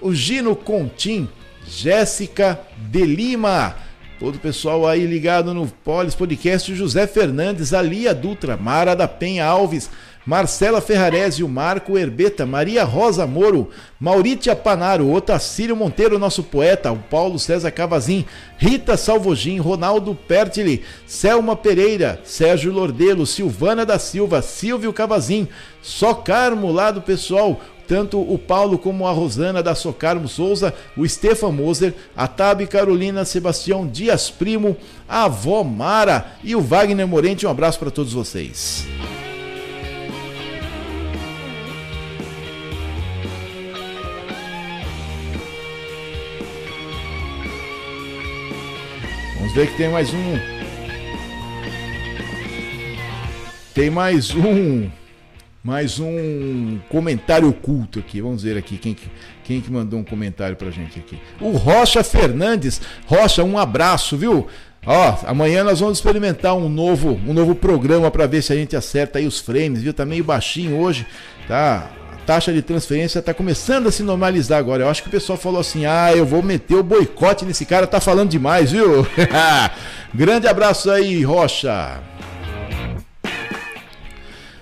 [0.00, 1.26] o Gino Contim,
[1.66, 3.74] Jéssica de Lima,
[4.18, 9.46] todo o pessoal aí ligado no Polis Podcast, José Fernandes, Alia Dutra, Mara da Penha
[9.46, 9.88] Alves,
[10.24, 16.96] Marcela Ferrarese, o Marco Herbeta, Maria Rosa Moro, Mauritia Panaro, Otacílio Monteiro, nosso poeta, o
[16.96, 18.24] Paulo César Cavazin,
[18.56, 25.48] Rita Salvogin, Ronaldo Pertili, Selma Pereira, Sérgio Lordelo, Silvana da Silva, Silvio Cavazin,
[25.82, 31.50] Socarmo lá do pessoal, tanto o Paulo como a Rosana da Socarmo Souza, o Stefan
[31.50, 34.76] Moser, a Tabi Carolina Sebastião Dias Primo,
[35.08, 37.44] a avó Mara e o Wagner Morente.
[37.44, 38.86] Um abraço para todos vocês.
[49.52, 50.38] Vamos ver que tem mais um.
[53.74, 54.90] Tem mais um
[55.62, 58.22] mais um comentário oculto aqui.
[58.22, 58.96] Vamos ver aqui quem,
[59.44, 61.18] quem que mandou um comentário pra gente aqui.
[61.38, 62.80] O Rocha Fernandes.
[63.06, 64.46] Rocha, um abraço, viu?
[64.86, 68.74] Ó, amanhã nós vamos experimentar um novo, um novo programa para ver se a gente
[68.74, 69.92] acerta aí os frames, viu?
[69.92, 71.06] Tá meio baixinho hoje,
[71.46, 71.90] tá?
[72.26, 74.84] Taxa de transferência tá começando a se normalizar agora.
[74.84, 77.86] Eu acho que o pessoal falou assim: "Ah, eu vou meter o boicote nesse cara,
[77.86, 79.06] tá falando demais, viu?"
[80.14, 82.00] Grande abraço aí, Rocha.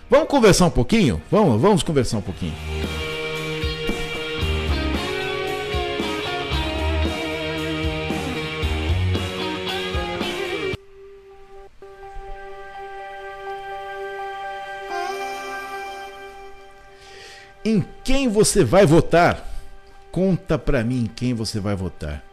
[0.09, 1.20] Vamos conversar um pouquinho?
[1.31, 2.55] Vamos, vamos conversar um pouquinho.
[17.64, 19.46] Em quem você vai votar?
[20.11, 22.25] Conta pra mim quem você vai votar.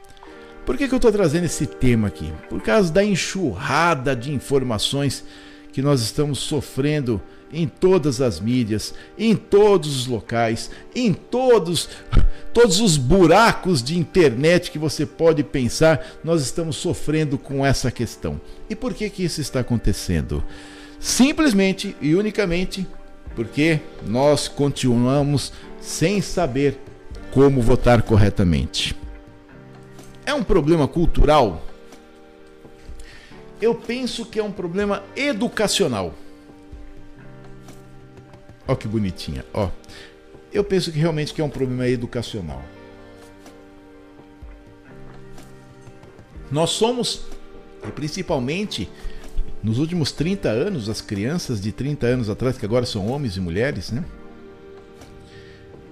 [0.66, 2.34] Por que, que eu estou trazendo esse tema aqui?
[2.50, 5.24] Por causa da enxurrada de informações
[5.72, 11.90] que nós estamos sofrendo em todas as mídias, em todos os locais, em todos
[12.54, 18.42] todos os buracos de internet que você pode pensar, nós estamos sofrendo com essa questão.
[18.70, 20.44] E por que que isso está acontecendo?
[21.00, 22.88] Simplesmente e unicamente
[23.38, 26.76] porque nós continuamos sem saber
[27.32, 28.98] como votar corretamente.
[30.26, 31.64] É um problema cultural?
[33.62, 36.16] Eu penso que é um problema educacional.
[38.68, 39.70] Ó que bonitinha, ó.
[40.52, 42.64] Eu penso que realmente que é um problema educacional.
[46.50, 47.22] Nós somos,
[47.94, 48.90] principalmente
[49.64, 53.40] nos últimos 30 anos, as crianças de 30 anos atrás, que agora são homens e
[53.40, 54.04] mulheres, né?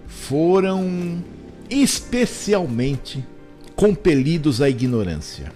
[0.08, 1.24] Foram
[1.70, 3.26] especialmente
[3.76, 5.52] compelidos à ignorância.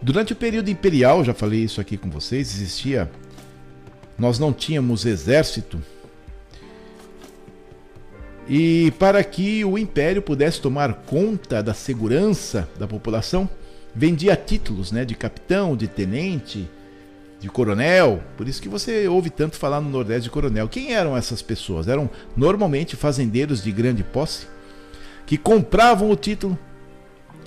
[0.00, 3.10] Durante o período imperial, já falei isso aqui com vocês, existia.
[4.18, 5.80] Nós não tínhamos exército.
[8.48, 13.48] E para que o império pudesse tomar conta da segurança da população,
[13.94, 16.68] vendia títulos né, de capitão, de tenente,
[17.40, 18.22] de coronel.
[18.36, 20.68] Por isso que você ouve tanto falar no Nordeste de coronel.
[20.68, 21.88] Quem eram essas pessoas?
[21.88, 24.46] Eram normalmente fazendeiros de grande posse
[25.26, 26.58] que compravam o título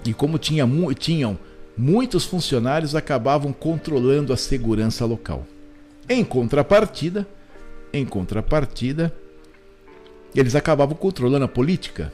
[0.05, 1.37] e, como tinha, tinham
[1.77, 5.45] muitos funcionários, acabavam controlando a segurança local.
[6.07, 7.27] Em contrapartida,
[7.93, 9.13] em contrapartida,
[10.35, 12.13] eles acabavam controlando a política.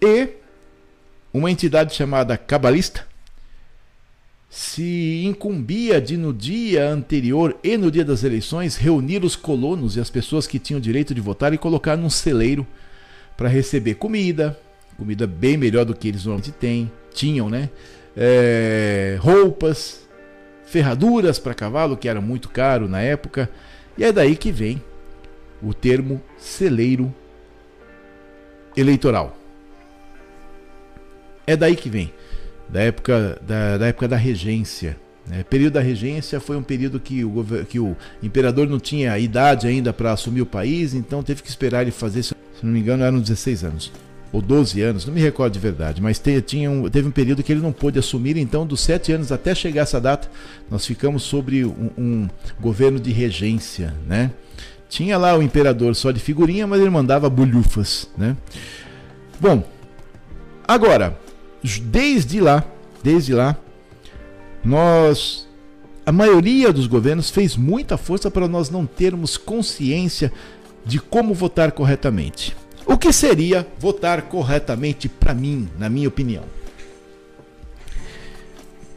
[0.00, 0.39] E
[1.32, 3.08] uma entidade chamada cabalista
[4.50, 10.00] se incumbia de no dia anterior e no dia das eleições reunir os colonos e
[10.00, 12.66] as pessoas que tinham direito de votar e colocar num celeiro
[13.36, 14.58] para receber comida,
[14.98, 17.70] comida bem melhor do que eles normalmente têm, tinham, né?
[18.16, 20.08] É, roupas,
[20.66, 23.48] ferraduras para cavalo, que era muito caro na época,
[23.96, 24.82] e é daí que vem
[25.62, 27.14] o termo celeiro
[28.76, 29.39] eleitoral.
[31.46, 32.12] É daí que vem,
[32.68, 34.96] da época da, da época da regência.
[35.26, 35.44] Né?
[35.48, 39.92] Período da regência foi um período que o, que o imperador não tinha idade ainda
[39.92, 43.20] para assumir o país, então teve que esperar ele fazer, se não me engano, eram
[43.20, 43.92] 16 anos
[44.32, 47.42] ou 12 anos, não me recordo de verdade, mas te, tinha um, teve um período
[47.42, 50.30] que ele não pôde assumir, então dos 7 anos até chegar essa data,
[50.70, 52.28] nós ficamos sobre um, um
[52.60, 54.30] governo de regência, né?
[54.88, 58.36] Tinha lá o imperador só de figurinha, mas ele mandava bolhufas, né?
[59.40, 59.64] Bom,
[60.66, 61.18] agora,
[61.62, 62.64] desde lá,
[63.02, 63.56] desde lá,
[64.64, 65.48] nós
[66.04, 70.32] a maioria dos governos fez muita força para nós não termos consciência
[70.84, 72.56] de como votar corretamente.
[72.86, 76.44] O que seria votar corretamente para mim, na minha opinião?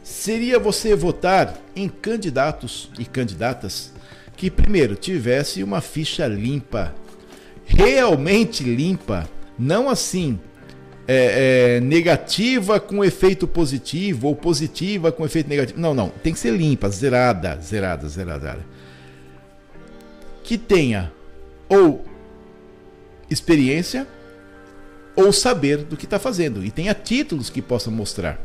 [0.02, 3.92] Seria você votar em candidatos e candidatas
[4.36, 6.94] que, primeiro, tivesse uma ficha limpa,
[7.64, 10.40] realmente limpa, não assim
[11.06, 15.78] é, é, negativa com efeito positivo ou positiva com efeito negativo.
[15.78, 16.08] Não, não.
[16.08, 18.66] Tem que ser limpa, zerada, zerada, zerada.
[20.42, 21.12] Que tenha
[21.68, 22.04] ou
[23.30, 24.06] experiência
[25.16, 28.40] ou saber do que está fazendo e tenha títulos que possam mostrar.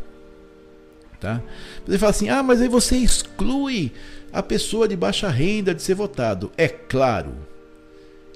[1.19, 1.41] Tá?
[1.85, 3.91] Você fala assim: ah, mas aí você exclui
[4.31, 6.51] a pessoa de baixa renda de ser votado.
[6.57, 7.33] É claro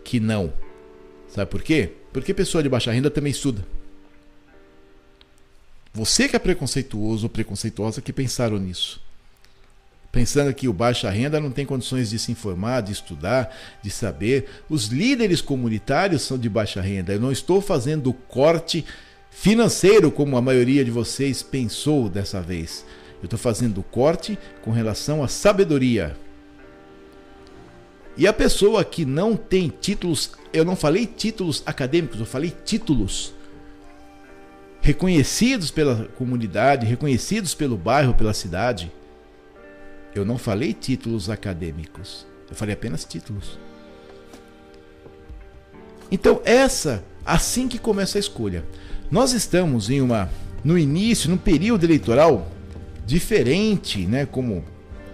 [0.04, 0.52] que não.
[1.30, 1.92] Sabe por quê?
[2.12, 3.66] Porque pessoa de baixa renda também estuda.
[5.94, 9.04] Você que é preconceituoso ou preconceituosa que pensaram nisso
[10.14, 14.48] pensando que o baixa renda não tem condições de se informar, de estudar, de saber.
[14.70, 17.14] Os líderes comunitários são de baixa renda.
[17.14, 18.86] Eu não estou fazendo corte
[19.32, 22.86] financeiro como a maioria de vocês pensou dessa vez.
[23.20, 26.16] Eu estou fazendo corte com relação à sabedoria.
[28.16, 33.34] E a pessoa que não tem títulos, eu não falei títulos acadêmicos, eu falei títulos
[34.84, 38.92] reconhecidos pela comunidade, reconhecidos pelo bairro, pela cidade.
[40.14, 43.58] Eu não falei títulos acadêmicos, eu falei apenas títulos.
[46.12, 48.66] Então, essa, assim que começa a escolha.
[49.10, 50.30] Nós estamos em uma
[50.64, 52.52] no início, num período eleitoral
[53.06, 54.64] diferente, né, como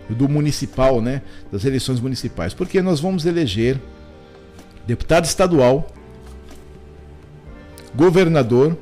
[0.10, 3.80] do municipal, né, das eleições municipais, porque nós vamos eleger
[4.88, 5.88] deputado estadual,
[7.96, 8.76] governador,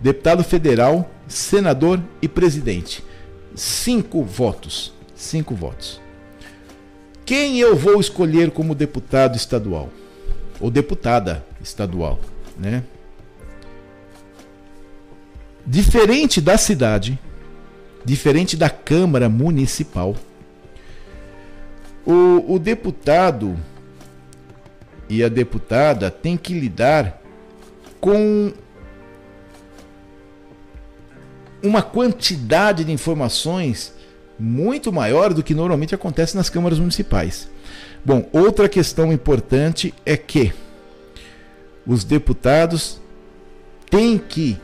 [0.00, 3.02] deputado federal, senador e presidente.
[3.54, 4.92] Cinco votos.
[5.14, 6.00] Cinco votos.
[7.24, 9.90] Quem eu vou escolher como deputado estadual?
[10.60, 12.20] Ou deputada estadual,
[12.56, 12.84] né?
[15.66, 17.18] Diferente da cidade,
[18.04, 20.14] diferente da Câmara Municipal,
[22.06, 23.56] o, o deputado
[25.08, 27.20] e a deputada têm que lidar
[28.00, 28.52] com
[31.66, 33.92] uma quantidade de informações
[34.38, 37.48] muito maior do que normalmente acontece nas câmaras municipais.
[38.04, 40.52] Bom, outra questão importante é que
[41.86, 43.00] os deputados
[43.90, 44.58] têm que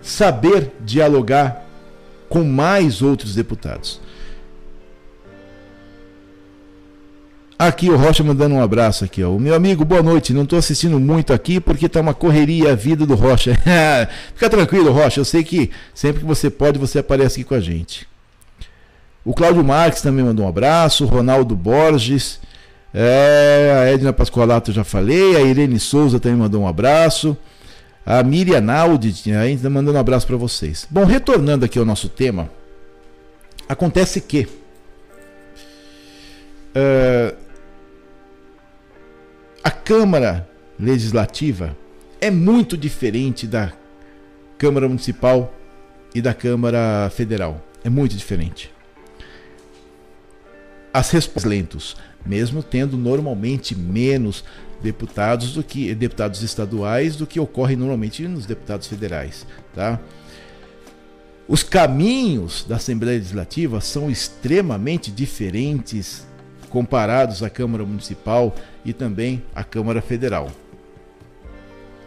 [0.00, 1.64] saber dialogar
[2.28, 4.00] com mais outros deputados.
[7.64, 9.30] Aqui o Rocha mandando um abraço aqui, ó.
[9.30, 10.32] O meu amigo, boa noite.
[10.32, 13.56] Não estou assistindo muito aqui porque tá uma correria a vida do Rocha.
[14.34, 15.20] Fica tranquilo, Rocha.
[15.20, 18.08] Eu sei que sempre que você pode, você aparece aqui com a gente.
[19.24, 21.04] O Cláudio Marques também mandou um abraço.
[21.04, 22.40] O Ronaldo Borges.
[22.92, 25.36] É, a Edna Pascoalato já falei.
[25.36, 27.36] A Irene Souza também mandou um abraço.
[28.04, 30.84] A Miriam Naldi ainda mandando um abraço para vocês.
[30.90, 32.50] Bom, retornando aqui ao nosso tema,
[33.68, 34.48] acontece que
[36.74, 37.41] uh,
[39.62, 40.48] a Câmara
[40.78, 41.76] Legislativa
[42.20, 43.72] é muito diferente da
[44.58, 45.52] Câmara Municipal
[46.14, 47.64] e da Câmara Federal.
[47.84, 48.72] É muito diferente.
[50.92, 54.44] As respostas lentos, mesmo tendo normalmente menos
[54.82, 60.00] deputados do que deputados estaduais do que ocorre normalmente nos deputados federais, tá?
[61.48, 66.26] Os caminhos da Assembleia Legislativa são extremamente diferentes
[66.72, 70.50] comparados à Câmara Municipal e também à Câmara Federal.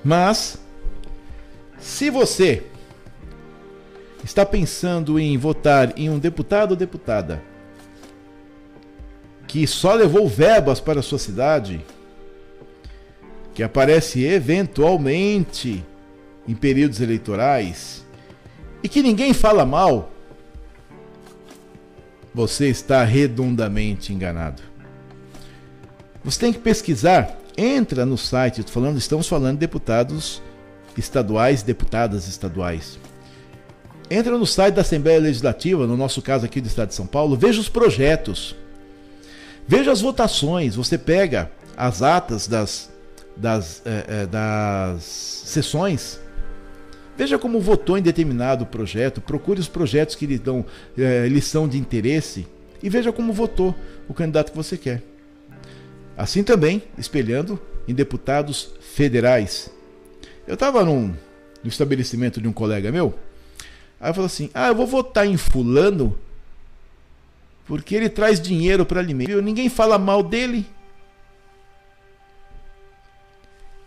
[0.03, 0.57] Mas,
[1.77, 2.63] se você
[4.23, 7.43] está pensando em votar em um deputado ou deputada
[9.47, 11.85] que só levou verbas para a sua cidade,
[13.53, 15.85] que aparece eventualmente
[16.47, 18.03] em períodos eleitorais
[18.81, 20.11] e que ninguém fala mal,
[22.35, 24.61] você está redondamente enganado.
[26.21, 30.41] Você tem que pesquisar, entra no site, falando, estamos falando de deputados
[30.97, 32.99] estaduais, deputadas estaduais.
[34.11, 37.37] Entra no site da Assembleia Legislativa, no nosso caso aqui do Estado de São Paulo,
[37.37, 38.53] veja os projetos.
[39.65, 42.91] Veja as votações, você pega as atas das,
[43.37, 46.19] das, é, das sessões
[47.17, 50.65] Veja como votou em determinado projeto, procure os projetos que lhe dão
[50.97, 52.45] é, lição de interesse
[52.83, 53.73] e veja como votou
[54.07, 55.01] o candidato que você quer.
[56.17, 59.71] Assim também, espelhando em deputados federais.
[60.45, 61.15] Eu estava no
[61.63, 63.13] estabelecimento de um colega meu,
[63.99, 66.17] aí falou assim: Ah, eu vou votar em Fulano
[67.65, 69.41] porque ele traz dinheiro para alimento.
[69.41, 70.65] Ninguém fala mal dele.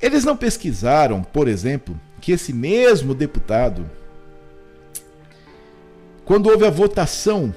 [0.01, 3.89] Eles não pesquisaram, por exemplo, que esse mesmo deputado,
[6.25, 7.55] quando houve a votação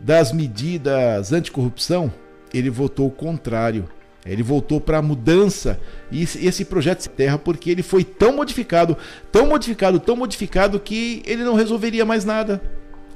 [0.00, 2.12] das medidas anticorrupção,
[2.52, 3.88] ele votou o contrário.
[4.26, 5.80] Ele voltou para a mudança
[6.10, 8.96] e esse projeto se terra porque ele foi tão modificado,
[9.32, 12.60] tão modificado, tão modificado que ele não resolveria mais nada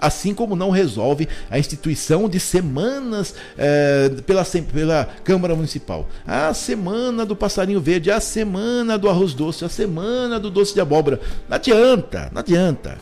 [0.02, 6.08] assim como não resolve a instituição de semanas é, pela, pela Câmara Municipal.
[6.26, 10.80] A semana do passarinho verde, a semana do arroz doce, a semana do doce de
[10.80, 11.20] abóbora.
[11.48, 12.98] Não adianta, não adianta.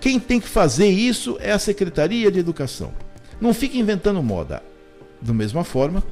[0.00, 2.92] Quem tem que fazer isso é a Secretaria de Educação.
[3.40, 4.62] Não fique inventando moda.
[5.22, 6.02] Da mesma forma,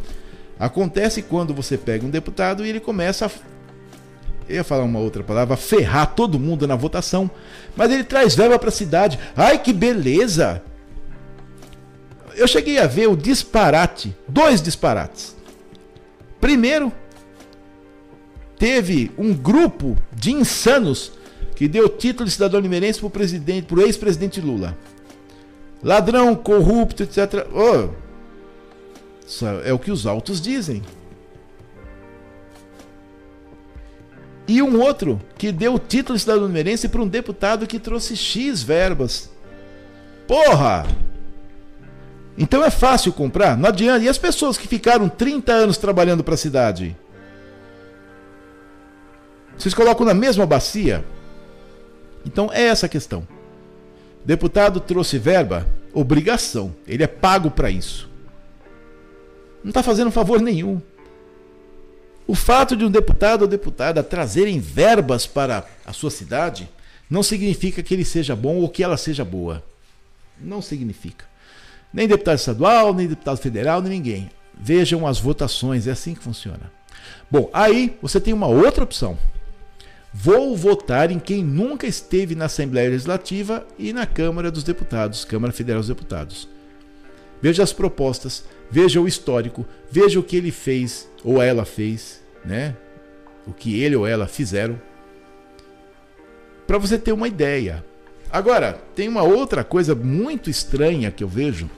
[0.60, 3.30] acontece quando você pega um deputado e ele começa a
[4.48, 7.30] eu ia falar uma outra palavra, ferrar todo mundo na votação.
[7.76, 9.18] Mas ele traz verba para a cidade.
[9.36, 10.62] Ai, que beleza!
[12.34, 15.36] Eu cheguei a ver o disparate, dois disparates.
[16.40, 16.92] Primeiro,
[18.58, 21.12] teve um grupo de insanos
[21.54, 24.78] que deu título de cidadão limeirense para o presidente, para o ex-presidente Lula.
[25.82, 27.46] Ladrão, corrupto, etc.
[27.52, 27.88] Oh,
[29.64, 30.82] É o que os autos dizem.
[34.48, 38.16] E um outro que deu o título de cidadão minerense para um deputado que trouxe
[38.16, 39.30] X verbas.
[40.26, 40.86] Porra!
[42.36, 43.58] Então é fácil comprar?
[43.58, 44.04] Não adianta.
[44.04, 46.96] E as pessoas que ficaram 30 anos trabalhando para a cidade?
[49.56, 51.04] Vocês colocam na mesma bacia?
[52.24, 53.28] Então é essa a questão.
[54.24, 55.66] Deputado trouxe verba?
[55.92, 56.74] Obrigação.
[56.86, 58.08] Ele é pago para isso.
[59.62, 60.80] Não está fazendo favor nenhum.
[62.28, 66.68] O fato de um deputado ou deputada trazerem verbas para a sua cidade
[67.08, 69.64] não significa que ele seja bom ou que ela seja boa.
[70.38, 71.24] Não significa.
[71.90, 74.30] Nem deputado estadual, nem deputado federal, nem ninguém.
[74.54, 76.70] Vejam as votações, é assim que funciona.
[77.30, 79.16] Bom, aí você tem uma outra opção.
[80.12, 85.52] Vou votar em quem nunca esteve na Assembleia Legislativa e na Câmara dos Deputados, Câmara
[85.52, 86.46] Federal dos Deputados.
[87.40, 92.76] Veja as propostas, veja o histórico, veja o que ele fez ou ela fez, né?
[93.46, 94.80] O que ele ou ela fizeram.
[96.66, 97.84] Para você ter uma ideia.
[98.30, 101.70] Agora, tem uma outra coisa muito estranha que eu vejo,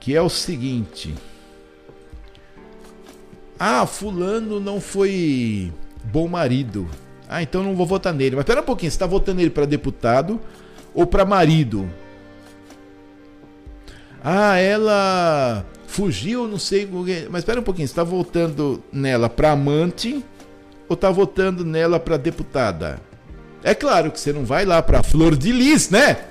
[0.00, 1.14] que é o seguinte:
[3.58, 6.88] Ah, fulano não foi bom marido.
[7.28, 8.36] Ah, então não vou votar nele.
[8.36, 10.40] Mas espera um pouquinho, você está votando ele para deputado
[10.94, 11.88] ou para marido?
[14.28, 16.88] Ah, ela fugiu, não sei.
[17.30, 20.20] Mas espera um pouquinho, você está votando nela para amante
[20.88, 23.00] ou está votando nela para deputada?
[23.62, 26.24] É claro que você não vai lá para Flor de Lis, né?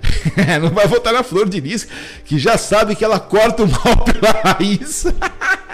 [0.62, 1.86] não vai votar na Flor de Lis,
[2.24, 5.04] que já sabe que ela corta o mal pela raiz.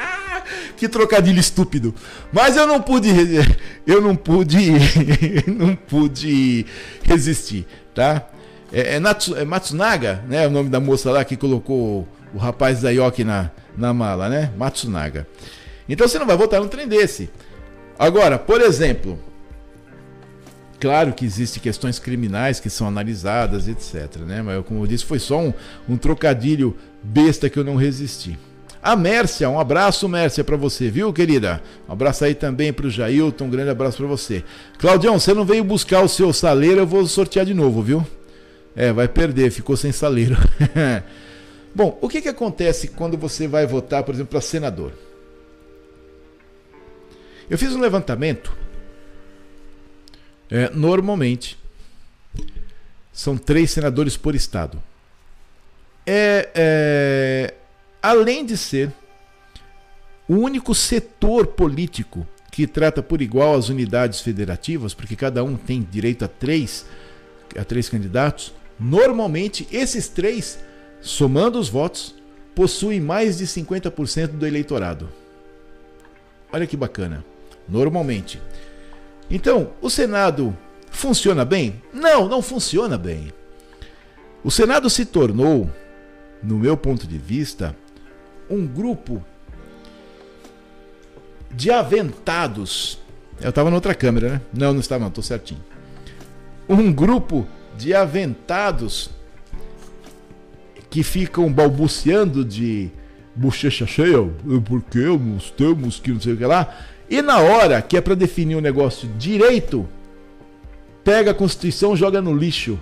[0.77, 1.95] que trocadilho estúpido.
[2.33, 3.09] Mas eu não pude,
[3.87, 4.73] eu não pude,
[5.47, 6.67] não pude
[7.05, 8.32] resistir, tá?
[8.73, 10.47] É, é, Natsu, é Matsunaga, né?
[10.47, 14.51] O nome da moça lá que colocou o rapaz da Yoki na, na mala, né?
[14.57, 15.27] Matsunaga.
[15.89, 17.29] Então você não vai votar num trem desse.
[17.99, 19.19] Agora, por exemplo,
[20.81, 24.17] claro que existem questões criminais que são analisadas, etc.
[24.27, 24.41] Né?
[24.43, 25.53] Mas, como eu disse, foi só um,
[25.89, 28.39] um trocadilho besta que eu não resisti.
[28.83, 31.63] A Mércia, um abraço, Mércia, para você, viu, querida?
[31.89, 34.43] Um abraço aí também para o Jailton, um grande abraço para você.
[34.79, 38.05] Claudião, você não veio buscar o seu saleiro, eu vou sortear de novo, viu?
[38.75, 40.37] É, vai perder, ficou sem saleiro.
[41.75, 44.93] Bom, o que, que acontece quando você vai votar, por exemplo, para senador?
[47.49, 48.57] Eu fiz um levantamento.
[50.51, 51.59] É, normalmente,
[53.13, 54.83] são três senadores por estado.
[56.07, 57.55] É, é,
[58.03, 58.93] além de ser
[60.29, 65.81] o único setor político que trata por igual as unidades federativas, porque cada um tem
[65.83, 66.87] direito a três,
[67.57, 68.53] a três candidatos,
[68.83, 70.59] normalmente esses três,
[71.01, 72.15] somando os votos,
[72.55, 75.09] possuem mais de 50% do eleitorado.
[76.53, 77.25] Olha que bacana.
[77.69, 78.41] Normalmente.
[79.31, 80.57] Então, o Senado
[80.91, 81.81] funciona bem?
[81.93, 83.33] Não, não funciona bem.
[84.45, 85.71] O Senado se tornou,
[86.43, 87.75] no meu ponto de vista,
[88.51, 89.25] um grupo
[91.51, 92.99] de aventados.
[93.41, 94.41] Eu estava na outra câmera, né?
[94.53, 95.63] Não, não estava, não, estou certinho.
[96.69, 97.47] Um grupo
[97.83, 99.11] de aventados
[100.89, 102.91] que ficam balbuciando de
[103.35, 104.19] bochecha cheia,
[104.65, 106.73] porque nós temos que não sei o que lá.
[107.11, 109.89] E na hora que é para definir um negócio direito,
[111.03, 112.79] pega a Constituição, joga no lixo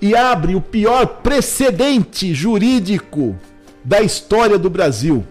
[0.00, 3.34] e abre o pior precedente jurídico
[3.82, 5.24] da história do Brasil.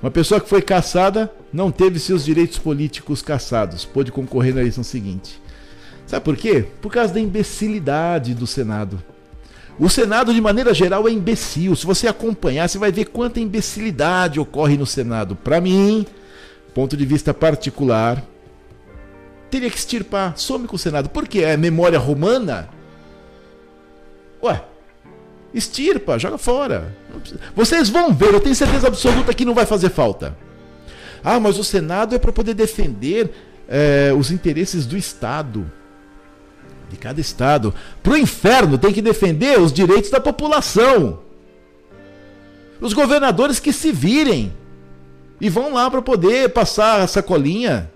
[0.00, 4.84] Uma pessoa que foi caçada não teve seus direitos políticos caçados, pôde concorrer na eleição
[4.84, 5.40] seguinte.
[6.06, 6.64] Sabe por quê?
[6.80, 9.02] Por causa da imbecilidade do Senado.
[9.78, 11.76] O Senado, de maneira geral, é imbecil.
[11.76, 15.36] Se você acompanhar, você vai ver quanta imbecilidade ocorre no Senado.
[15.36, 16.06] Para mim,
[16.72, 18.22] ponto de vista particular,
[19.50, 20.36] teria que extirpar.
[20.36, 21.10] Some com o Senado.
[21.10, 21.40] Por quê?
[21.40, 22.68] É memória romana?
[24.42, 24.62] Ué,
[25.52, 26.94] Estirpa, joga fora.
[27.54, 30.36] Vocês vão ver, eu tenho certeza absoluta que não vai fazer falta.
[31.24, 33.30] Ah, mas o Senado é para poder defender
[33.66, 35.70] é, os interesses do Estado.
[36.90, 37.74] De cada Estado.
[38.02, 41.20] Para o inferno tem que defender os direitos da população.
[42.80, 44.52] Os governadores que se virem.
[45.40, 47.90] E vão lá para poder passar a sacolinha.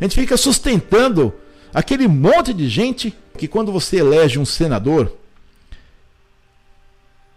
[0.00, 1.32] A gente fica sustentando
[1.72, 5.12] aquele monte de gente que quando você elege um senador,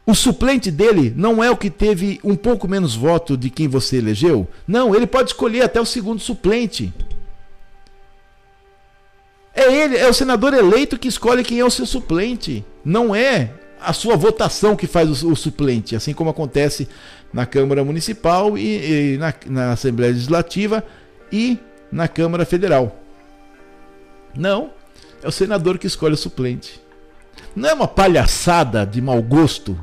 [0.05, 3.97] o suplente dele não é o que teve um pouco menos voto de quem você
[3.97, 4.47] elegeu?
[4.67, 6.93] Não, ele pode escolher até o segundo suplente.
[9.55, 12.65] É ele, é o senador eleito que escolhe quem é o seu suplente.
[12.83, 16.89] Não é a sua votação que faz o, o suplente, assim como acontece
[17.31, 20.83] na Câmara Municipal e, e na, na Assembleia Legislativa
[21.31, 21.57] e
[21.91, 22.99] na Câmara Federal.
[24.35, 24.71] Não,
[25.23, 26.81] é o senador que escolhe o suplente.
[27.55, 29.79] Não é uma palhaçada de mau gosto,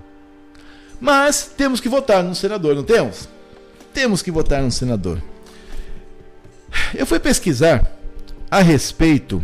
[1.00, 3.28] mas temos que votar no senador, não temos?
[3.94, 5.22] Temos que votar no senador.
[6.94, 7.90] Eu fui pesquisar
[8.50, 9.42] a respeito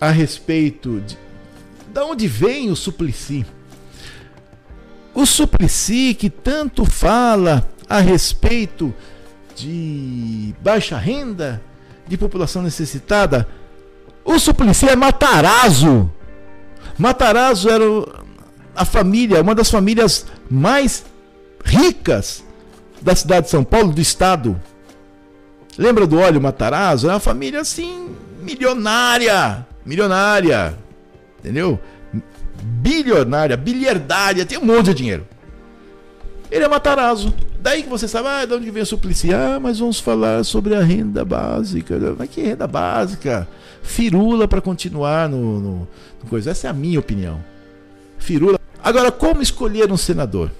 [0.00, 1.16] a respeito de
[1.92, 3.44] da onde vem o Suplicy.
[5.14, 8.94] O Suplicy que tanto fala a respeito
[9.56, 11.60] de baixa renda,
[12.06, 13.48] de população necessitada,
[14.24, 16.12] o Suplicy é Matarazzo.
[16.96, 17.84] Matarazzo era
[18.76, 21.04] a família, uma das famílias mais
[21.64, 22.44] ricas
[23.00, 24.60] da cidade de São Paulo, do estado.
[25.76, 27.08] Lembra do óleo Matarazzo?
[27.08, 29.66] É uma família assim, milionária.
[29.88, 30.76] Milionária.
[31.38, 31.80] Entendeu?
[32.62, 35.26] Bilionária, bilhardária, tem um monte de dinheiro.
[36.50, 37.32] Ele é Matarazzo.
[37.58, 39.32] Daí que você sabe, ah, de onde vem a Suplicy?
[39.32, 41.98] Ah, mas vamos falar sobre a renda básica.
[42.18, 43.48] Mas que renda básica?
[43.82, 45.78] Firula para continuar no, no,
[46.22, 46.50] no coisa.
[46.50, 47.42] Essa é a minha opinião.
[48.18, 48.58] Firula.
[48.84, 50.50] Agora, como escolher um senador?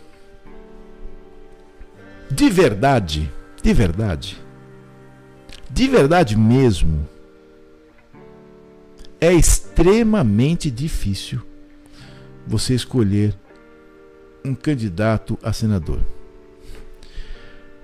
[2.30, 3.30] De verdade,
[3.62, 4.38] de verdade,
[5.70, 7.06] de verdade mesmo,
[9.20, 11.40] é extremamente difícil
[12.46, 13.36] você escolher
[14.44, 16.00] um candidato a senador.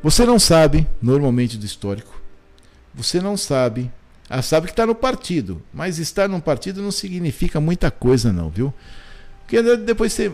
[0.03, 2.21] Você não sabe, normalmente do histórico,
[2.95, 3.91] você não sabe,
[4.29, 8.49] ah, sabe que está no partido, mas estar num partido não significa muita coisa, não,
[8.49, 8.73] viu?
[9.41, 10.33] Porque depois você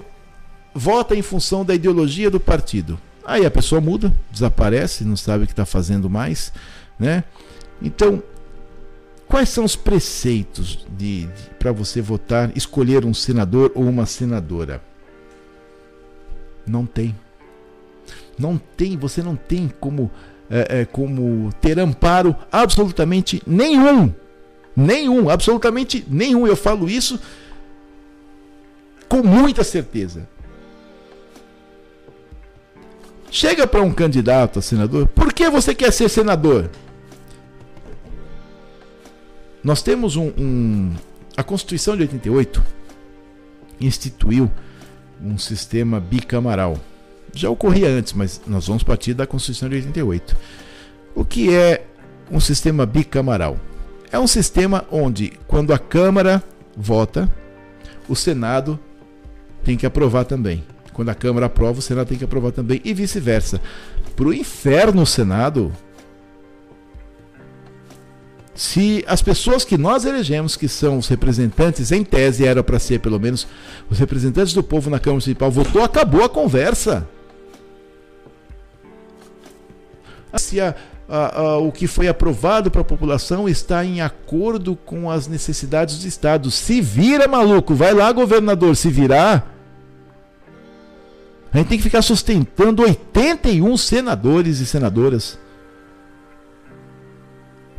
[0.75, 2.99] vota em função da ideologia do partido.
[3.25, 6.53] Aí a pessoa muda, desaparece, não sabe o que está fazendo mais,
[6.99, 7.25] né?
[7.83, 8.23] Então,
[9.31, 14.83] quais são os preceitos de, de para você votar, escolher um senador ou uma senadora?
[16.67, 17.15] Não tem.
[18.37, 20.11] Não tem, você não tem como,
[20.51, 24.13] é, é, como ter amparo absolutamente nenhum.
[24.77, 26.47] Nenhum, absolutamente nenhum.
[26.47, 27.19] Eu falo isso
[29.09, 30.29] com muita certeza.
[33.31, 36.69] Chega para um candidato a senador, por que você quer ser senador?
[39.63, 40.95] Nós temos um, um,
[41.37, 42.63] A Constituição de 88
[43.81, 44.51] instituiu
[45.23, 46.79] um sistema bicamaral.
[47.35, 50.37] Já ocorria antes, mas nós vamos partir da Constituição de 88.
[51.15, 51.87] O que é
[52.31, 53.57] um sistema bicamaral?
[54.11, 56.43] É um sistema onde, quando a Câmara
[56.77, 57.31] vota,
[58.09, 58.79] o Senado
[59.63, 60.65] tem que aprovar também.
[60.93, 63.61] Quando a Câmara aprova, o Senado tem que aprovar também, e vice-versa.
[64.17, 65.73] Para o inferno, o Senado.
[68.55, 72.99] Se as pessoas que nós elegemos, que são os representantes, em tese era para ser
[73.01, 73.47] pelo menos
[73.89, 77.09] os representantes do povo na Câmara Municipal, votou, acabou a conversa.
[80.37, 80.75] Se a,
[81.09, 85.99] a, a, o que foi aprovado para a população está em acordo com as necessidades
[85.99, 86.51] do Estado.
[86.51, 89.55] Se vira, maluco, vai lá, governador, se virar.
[91.53, 95.37] A gente tem que ficar sustentando 81 senadores e senadoras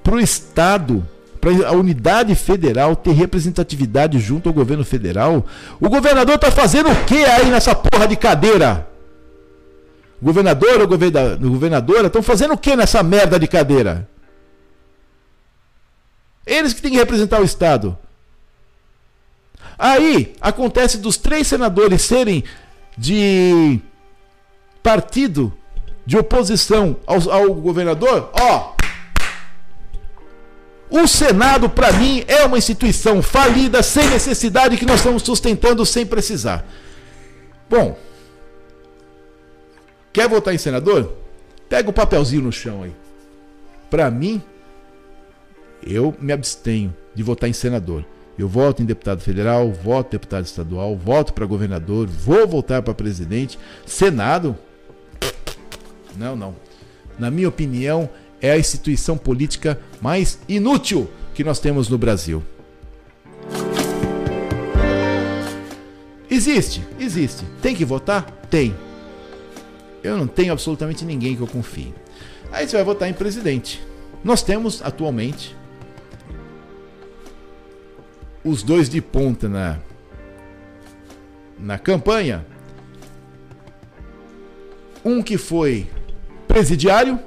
[0.04, 1.06] para o Estado,
[1.40, 5.46] para a unidade federal ter representatividade junto ao governo federal.
[5.80, 8.88] O governador está fazendo o que aí nessa porra de cadeira?
[10.22, 14.08] O governador ou governadora estão fazendo o que nessa merda de cadeira?
[16.46, 17.98] Eles que têm que representar o Estado.
[19.78, 22.44] Aí acontece dos três senadores serem
[22.96, 23.80] de
[24.84, 25.52] partido
[26.06, 28.76] de oposição ao, ao governador, ó.
[30.92, 36.06] O Senado, para mim, é uma instituição falida, sem necessidade, que nós estamos sustentando sem
[36.06, 36.66] precisar.
[37.70, 37.98] Bom,
[40.12, 41.14] quer votar em senador?
[41.70, 42.94] Pega o papelzinho no chão aí.
[43.90, 44.42] Para mim,
[45.82, 48.06] eu me abstenho de votar em senador.
[48.38, 52.94] Eu voto em deputado federal, voto em deputado estadual, voto para governador, vou voltar para
[52.94, 53.58] presidente.
[53.86, 54.58] Senado?
[56.18, 56.54] Não, não.
[57.18, 58.10] Na minha opinião,
[58.42, 62.44] é a instituição política mais inútil que nós temos no Brasil.
[66.30, 67.46] Existe, existe.
[67.62, 68.24] Tem que votar?
[68.50, 68.76] Tem.
[70.04, 71.94] Eu não tenho absolutamente ninguém que eu confie.
[72.52, 73.82] Aí você vai votar em presidente.
[74.24, 75.56] Nós temos atualmente
[78.44, 79.80] os dois de ponta na,
[81.60, 82.46] na campanha.
[85.04, 85.88] Um que foi
[86.48, 87.20] presidiário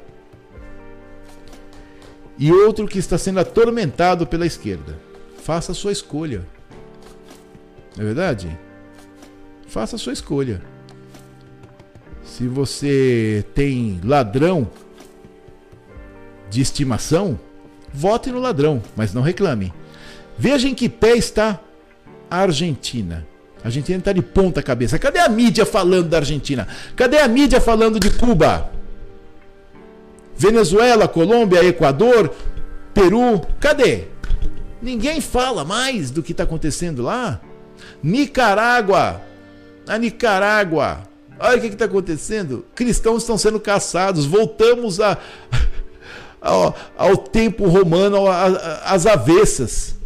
[2.39, 4.99] e outro que está sendo atormentado pela esquerda.
[5.43, 6.47] Faça a sua escolha.
[7.97, 8.59] Não é verdade?
[9.67, 10.63] Faça a sua escolha.
[12.25, 14.69] Se você tem ladrão
[16.51, 17.39] de estimação,
[17.93, 19.73] vote no ladrão, mas não reclame.
[20.37, 21.61] Veja em que pé está
[22.31, 23.27] a Argentina.
[23.63, 24.99] A Argentina está de ponta cabeça.
[24.99, 26.67] Cadê a mídia falando da Argentina?
[26.97, 28.71] Cadê a mídia falando de Cuba?
[30.37, 32.33] Venezuela, Colômbia, Equador,
[32.93, 34.05] Peru, cadê?
[34.81, 37.41] Ninguém fala mais do que está acontecendo lá.
[38.03, 39.21] Nicarágua,
[39.89, 41.03] a Nicarágua,
[41.39, 42.65] olha o que está acontecendo.
[42.75, 44.27] Cristãos estão sendo caçados.
[44.27, 45.19] Voltamos a,
[46.41, 48.27] ao, ao tempo romano,
[48.85, 49.97] às avessas.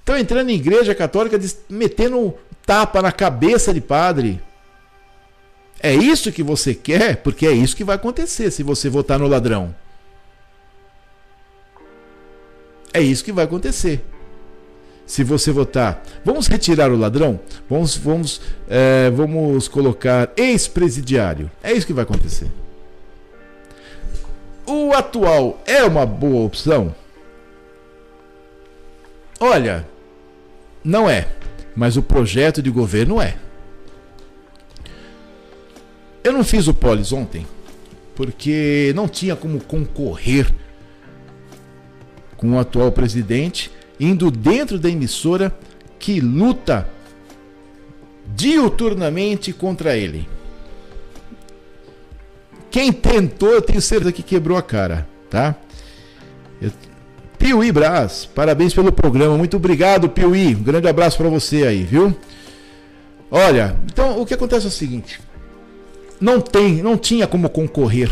[0.00, 4.42] Estão entrando em igreja católica, metendo tapa na cabeça de padre.
[5.80, 7.16] É isso que você quer?
[7.16, 9.74] Porque é isso que vai acontecer se você votar no ladrão.
[12.92, 14.04] É isso que vai acontecer.
[15.06, 17.40] Se você votar, vamos retirar o ladrão?
[17.68, 21.50] Vamos, vamos, é, vamos colocar ex-presidiário.
[21.62, 22.48] É isso que vai acontecer.
[24.66, 26.94] O atual é uma boa opção?
[29.40, 29.88] Olha,
[30.84, 31.28] não é,
[31.74, 33.36] mas o projeto de governo é.
[36.22, 37.46] Eu não fiz o Polis ontem,
[38.14, 40.52] porque não tinha como concorrer
[42.36, 45.56] com o atual presidente, indo dentro da emissora
[45.98, 46.88] que luta
[48.34, 50.28] diuturnamente contra ele.
[52.70, 55.54] Quem tentou, eu tenho certeza que quebrou a cara, tá?
[56.60, 56.70] Eu...
[57.38, 59.38] Piuí Brás, parabéns pelo programa.
[59.38, 60.54] Muito obrigado, Piuí.
[60.54, 62.14] Um grande abraço para você aí, viu?
[63.30, 65.20] Olha, então o que acontece é o seguinte:
[66.20, 68.10] não tem, não tinha como concorrer.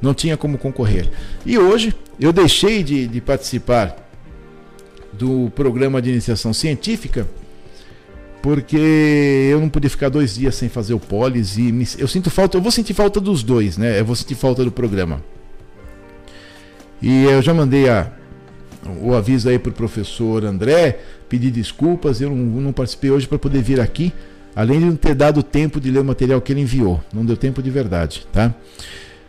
[0.00, 1.08] Não tinha como concorrer.
[1.46, 3.96] E hoje eu deixei de, de participar
[5.12, 7.26] do programa de iniciação científica
[8.42, 12.28] porque eu não podia ficar dois dias sem fazer o polis e me, eu sinto
[12.28, 14.00] falta, eu vou sentir falta dos dois, né?
[14.00, 15.22] Eu vou sentir falta do programa.
[17.00, 18.10] E eu já mandei a,
[19.00, 23.38] o aviso aí para o professor André, pedir desculpas, eu não, não participei hoje para
[23.38, 24.12] poder vir aqui,
[24.54, 27.02] além de não ter dado tempo de ler o material que ele enviou.
[27.12, 28.54] Não deu tempo de verdade, tá?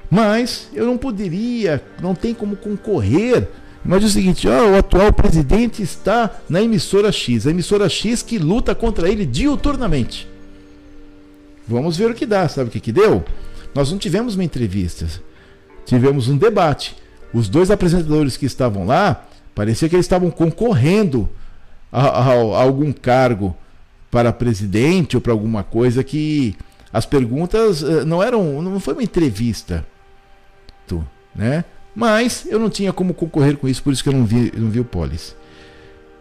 [0.09, 3.47] Mas eu não poderia, não tem como concorrer
[3.85, 8.21] mas é o seguinte, ó, o atual presidente está na emissora X, a emissora X
[8.21, 10.27] que luta contra ele diuturnamente.
[11.67, 13.23] Vamos ver o que dá, sabe o que, que deu?
[13.75, 15.07] Nós não tivemos uma entrevista,
[15.85, 16.95] tivemos um debate.
[17.33, 21.29] Os dois apresentadores que estavam lá, parecia que eles estavam concorrendo
[21.91, 23.55] a, a, a algum cargo
[24.13, 26.55] para presidente ou para alguma coisa que
[26.93, 29.83] as perguntas eh, não eram, não foi uma entrevista,
[31.35, 31.65] né?
[31.95, 34.69] Mas eu não tinha como concorrer com isso, por isso que eu não vi, não
[34.69, 35.35] vi o Polis.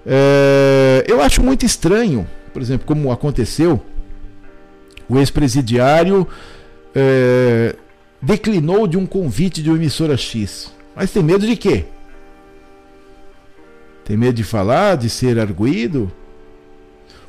[0.07, 3.85] É, eu acho muito estranho, por exemplo, como aconteceu,
[5.07, 6.27] o ex-presidiário
[6.95, 7.77] é,
[8.23, 10.73] declinou de um convite de uma emissora X.
[10.97, 11.85] Mas tem medo de quê?
[14.03, 16.11] Tem medo de falar, de ser arguído?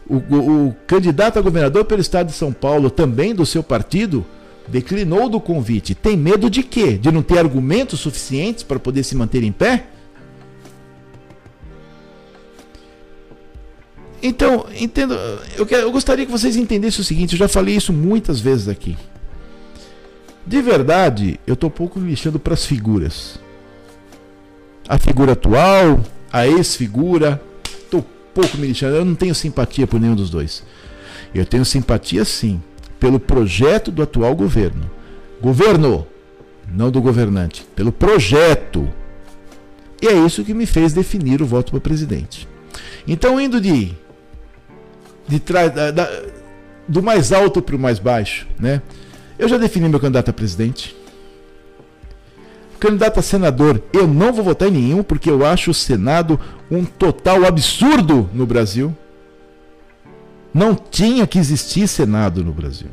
[0.09, 4.25] O, o, candidato a governador pelo estado de São Paulo, também do seu partido,
[4.67, 5.95] declinou do convite.
[5.95, 6.97] Tem medo de quê?
[6.97, 9.85] De não ter argumentos suficientes para poder se manter em pé?
[14.21, 15.13] Então, entendo,
[15.57, 18.69] eu, quero, eu gostaria que vocês entendessem o seguinte, eu já falei isso muitas vezes
[18.69, 18.97] aqui.
[20.47, 23.37] De verdade, eu estou pouco me lixando para as figuras.
[24.87, 26.01] A figura atual,
[26.31, 27.41] a ex-figura,
[28.33, 28.73] pouco me.
[28.81, 30.63] Eu não tenho simpatia por nenhum dos dois.
[31.33, 32.61] Eu tenho simpatia sim
[32.99, 34.89] pelo projeto do atual governo.
[35.41, 36.07] Governo,
[36.67, 38.87] não do governante, pelo projeto.
[40.01, 42.47] E é isso que me fez definir o voto para presidente.
[43.07, 43.93] Então, indo de,
[45.27, 46.09] de trás, da, da,
[46.87, 48.81] do mais alto para o mais baixo, né?
[49.37, 50.95] Eu já defini meu candidato a presidente.
[52.83, 56.37] Candidato a senador, eu não vou votar em nenhum porque eu acho o Senado
[56.69, 58.93] um total absurdo no Brasil.
[60.53, 62.89] Não tinha que existir Senado no Brasil.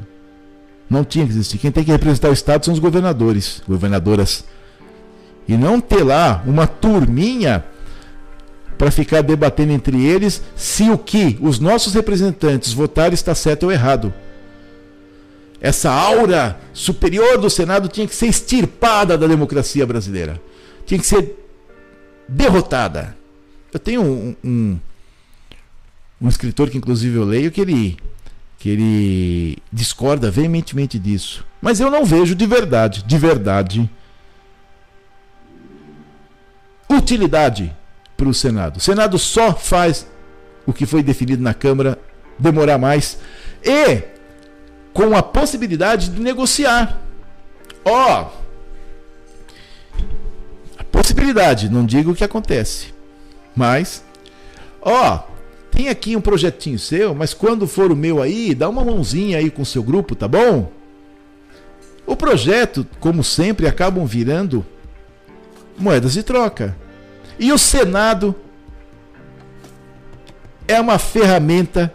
[0.88, 1.58] Não tinha que existir.
[1.58, 4.44] Quem tem que representar o Estado são os governadores, governadoras.
[5.48, 7.64] E não ter lá uma turminha
[8.78, 13.72] para ficar debatendo entre eles se o que os nossos representantes votaram está certo ou
[13.72, 14.14] errado.
[15.60, 20.40] Essa aura superior do Senado tinha que ser extirpada da democracia brasileira.
[20.86, 21.36] Tinha que ser
[22.28, 23.16] derrotada.
[23.72, 24.78] Eu tenho um, um
[26.20, 27.96] um escritor que inclusive eu leio que ele
[28.58, 31.46] que ele discorda veementemente disso.
[31.62, 33.88] Mas eu não vejo de verdade, de verdade,
[36.90, 37.74] utilidade
[38.18, 38.76] para o Senado.
[38.76, 40.06] O Senado só faz
[40.66, 41.98] o que foi definido na Câmara
[42.38, 43.18] demorar mais
[43.64, 44.02] e
[44.92, 47.00] com a possibilidade de negociar.
[47.84, 48.26] Ó, oh,
[50.78, 52.92] a possibilidade, não digo o que acontece,
[53.54, 54.04] mas
[54.82, 55.30] ó, oh,
[55.70, 59.50] tem aqui um projetinho seu, mas quando for o meu aí, dá uma mãozinha aí
[59.50, 60.70] com o seu grupo, tá bom?
[62.06, 64.66] O projeto, como sempre, acabam virando
[65.78, 66.76] moedas de troca.
[67.38, 68.34] E o Senado
[70.66, 71.92] é uma ferramenta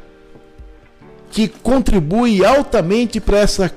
[1.35, 3.69] que contribui altamente para essa,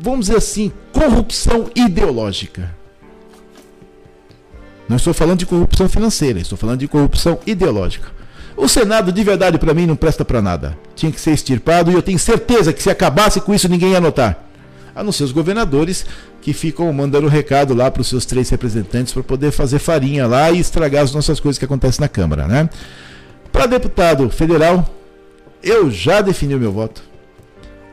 [0.00, 2.74] vamos dizer assim, corrupção ideológica.
[4.88, 8.08] Não estou falando de corrupção financeira, estou falando de corrupção ideológica.
[8.56, 10.74] O Senado, de verdade, para mim, não presta para nada.
[10.96, 14.00] Tinha que ser extirpado e eu tenho certeza que se acabasse com isso, ninguém ia
[14.00, 14.48] notar.
[14.94, 16.06] A não ser os governadores
[16.40, 20.50] que ficam mandando recado lá para os seus três representantes para poder fazer farinha lá
[20.50, 22.70] e estragar as nossas coisas que acontecem na Câmara, né?
[23.52, 24.94] Para deputado federal,
[25.62, 27.02] eu já defini o meu voto.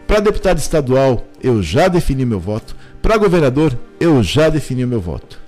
[0.08, 2.76] Para deputado estadual, eu já defini meu voto.
[3.02, 5.40] Para governador, eu já defini o meu voto.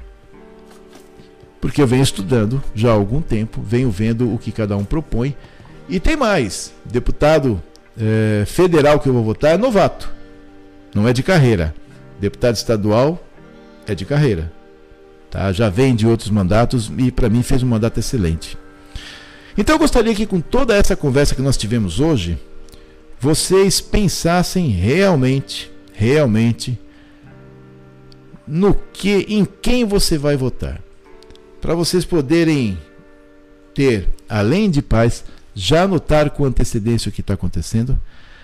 [1.61, 5.35] Porque eu venho estudando já há algum tempo, venho vendo o que cada um propõe.
[5.89, 7.61] E tem mais: deputado
[7.99, 10.11] é, federal que eu vou votar é novato,
[10.93, 11.73] não é de carreira.
[12.19, 13.21] Deputado estadual
[13.85, 14.51] é de carreira.
[15.29, 15.51] Tá?
[15.51, 18.57] Já vem de outros mandatos e para mim fez um mandato excelente.
[19.57, 22.37] Então eu gostaria que com toda essa conversa que nós tivemos hoje,
[23.19, 26.79] vocês pensassem realmente, realmente
[28.47, 30.79] no que, em quem você vai votar,
[31.59, 32.77] para vocês poderem
[33.73, 37.99] ter, além de paz, já notar com antecedência o que está acontecendo,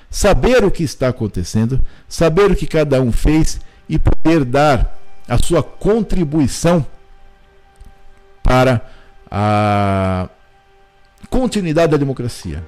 [0.10, 5.38] saber o que está acontecendo, saber o que cada um fez e poder dar a
[5.38, 6.86] sua contribuição
[8.44, 8.82] para
[9.32, 10.28] a
[11.34, 12.64] continuidade da democracia.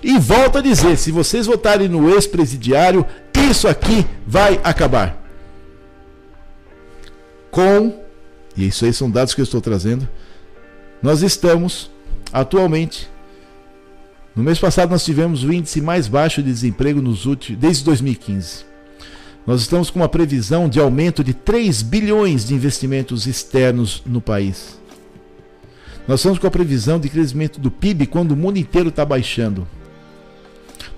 [0.00, 3.04] E volto a dizer: se vocês votarem no ex-presidiário,
[3.50, 5.20] isso aqui vai acabar.
[7.50, 8.00] Com,
[8.56, 10.08] e isso aí são dados que eu estou trazendo,
[11.02, 11.90] nós estamos
[12.32, 13.10] atualmente.
[14.36, 18.64] No mês passado nós tivemos o índice mais baixo de desemprego nos últimos, desde 2015.
[19.44, 24.78] Nós estamos com uma previsão de aumento de 3 bilhões de investimentos externos no país.
[26.06, 29.66] Nós estamos com a previsão de crescimento do PIB quando o mundo inteiro está baixando.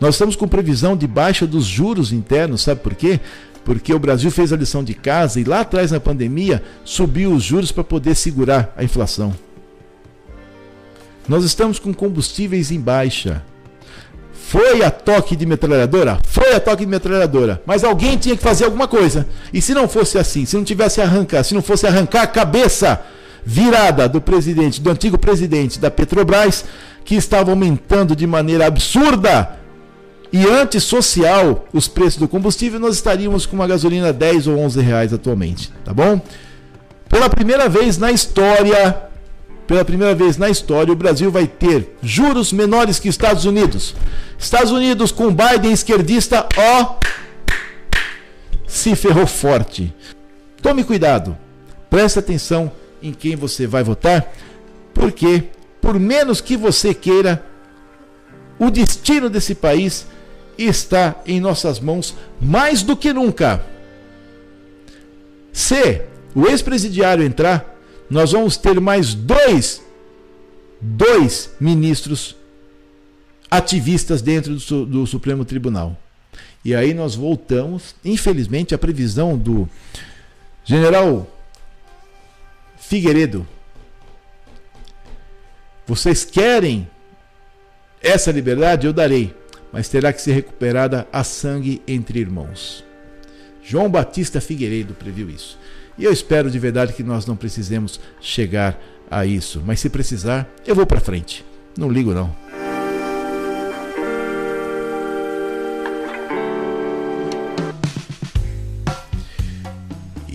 [0.00, 3.20] Nós estamos com previsão de baixa dos juros internos, sabe por quê?
[3.64, 7.42] Porque o Brasil fez a lição de casa e lá atrás na pandemia subiu os
[7.44, 9.32] juros para poder segurar a inflação.
[11.28, 13.42] Nós estamos com combustíveis em baixa.
[14.32, 16.18] Foi a toque de metralhadora?
[16.26, 17.62] Foi a toque de metralhadora.
[17.64, 19.26] Mas alguém tinha que fazer alguma coisa.
[19.52, 23.00] E se não fosse assim, se não tivesse arrancar, se não fosse arrancar a cabeça
[23.44, 26.64] virada do presidente, do antigo presidente da Petrobras,
[27.04, 29.58] que estava aumentando de maneira absurda
[30.32, 35.12] e antissocial os preços do combustível, nós estaríamos com uma gasolina 10 ou 11 reais
[35.12, 36.20] atualmente, tá bom?
[37.08, 39.02] Pela primeira vez na história,
[39.66, 43.94] pela primeira vez na história, o Brasil vai ter juros menores que Estados Unidos.
[44.38, 46.96] Estados Unidos com Biden esquerdista, ó,
[48.66, 49.94] se ferrou forte.
[50.62, 51.36] Tome cuidado,
[51.90, 52.72] preste atenção
[53.02, 54.32] em quem você vai votar,
[54.94, 55.44] porque,
[55.80, 57.44] por menos que você queira,
[58.58, 60.06] o destino desse país
[60.56, 63.64] está em nossas mãos mais do que nunca.
[65.52, 66.02] Se
[66.34, 67.74] o ex-presidiário entrar,
[68.08, 69.82] nós vamos ter mais dois,
[70.80, 72.36] dois ministros
[73.50, 75.98] ativistas dentro do, do Supremo Tribunal.
[76.64, 79.68] E aí nós voltamos, infelizmente, à previsão do
[80.64, 81.26] general
[82.92, 83.48] Figueiredo.
[85.86, 86.86] Vocês querem
[88.02, 88.86] essa liberdade?
[88.86, 89.34] Eu darei,
[89.72, 92.84] mas terá que ser recuperada a sangue entre irmãos.
[93.62, 95.58] João Batista Figueiredo previu isso.
[95.96, 98.78] E eu espero de verdade que nós não precisemos chegar
[99.10, 101.42] a isso, mas se precisar, eu vou para frente.
[101.78, 102.41] Não ligo não.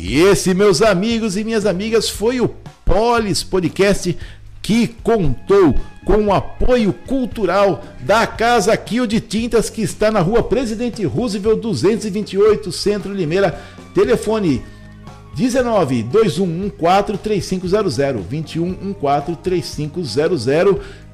[0.07, 2.47] E esse, meus amigos e minhas amigas, foi o
[2.85, 4.17] Polis Podcast
[4.61, 10.41] que contou com o apoio cultural da Casa Kio de Tintas, que está na rua
[10.41, 13.61] Presidente Roosevelt 228, Centro Limeira.
[13.93, 14.63] Telefone
[15.35, 20.47] 19 2114 3500 2114 3500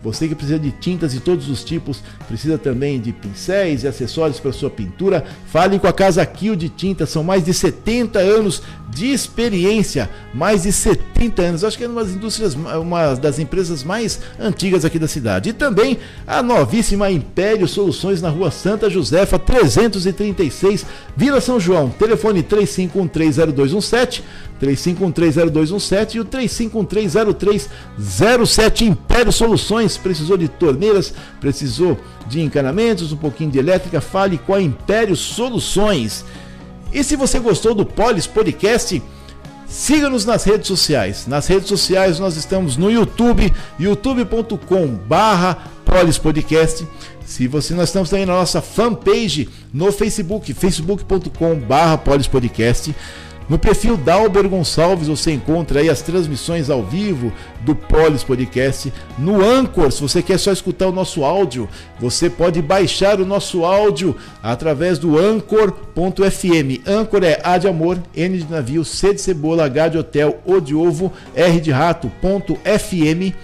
[0.04, 4.38] Você que precisa de tintas de todos os tipos, precisa também de pincéis e acessórios
[4.38, 7.10] para sua pintura, fale com a Casa Kill de Tintas.
[7.10, 11.64] São mais de 70 anos de experiência, mais de 70 anos.
[11.64, 15.50] Acho que é uma das indústrias, uma das empresas mais antigas aqui da cidade.
[15.50, 15.98] E também
[16.28, 20.86] a novíssima Império Soluções na Rua Santa Josefa, 336,
[21.16, 21.90] Vila São João.
[21.90, 24.22] Telefone 35130217,
[24.64, 29.98] 35130217 e o 35130307 Império Soluções.
[29.98, 31.98] Precisou de torneiras, precisou
[32.28, 36.24] de encanamentos, um pouquinho de elétrica, fale com a Império Soluções.
[36.94, 39.02] E se você gostou do Polis Podcast,
[39.68, 41.28] siga-nos nas redes sociais.
[41.28, 45.74] Nas redes sociais nós estamos no YouTube, youtube.com barra
[46.22, 46.88] Podcast.
[47.26, 52.94] Se você, nós estamos também na nossa fanpage no Facebook, facebook.com barra Podcast.
[53.50, 57.32] No perfil Dalber Gonçalves você encontra aí as transmissões ao vivo
[57.62, 58.92] do Polis Podcast.
[59.18, 61.68] No Anchor, se você quer só escutar o nosso áudio,
[62.00, 66.88] você pode baixar o nosso áudio através do Anchor.fm.
[66.88, 70.62] Anchor é A de amor, N de navio, C de cebola, H de hotel, O
[70.62, 73.36] de ovo, R de rato, ponto FM,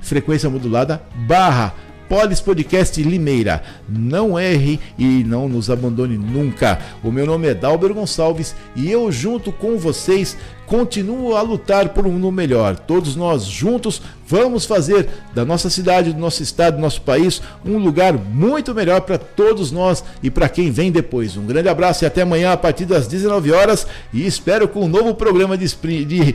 [0.00, 1.74] frequência modulada, barra
[2.10, 3.62] Polis Podcast Limeira.
[3.88, 6.80] Não erre e não nos abandone nunca.
[7.04, 10.36] O meu nome é Dalber Gonçalves e eu, junto com vocês,
[10.66, 12.76] continuo a lutar por um mundo melhor.
[12.76, 17.78] Todos nós juntos vamos fazer da nossa cidade, do nosso estado, do nosso país um
[17.78, 21.36] lugar muito melhor para todos nós e para quem vem depois.
[21.36, 24.88] Um grande abraço e até amanhã a partir das 19 horas e espero com um
[24.88, 25.68] novo programa de,
[26.04, 26.34] de,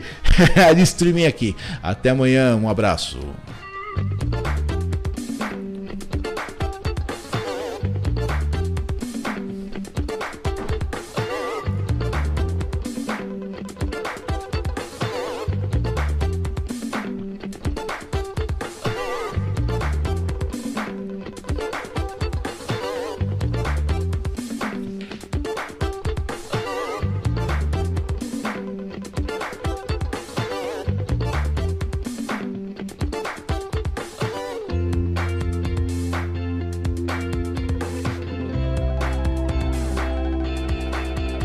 [0.74, 1.54] de streaming aqui.
[1.82, 3.18] Até amanhã, um abraço.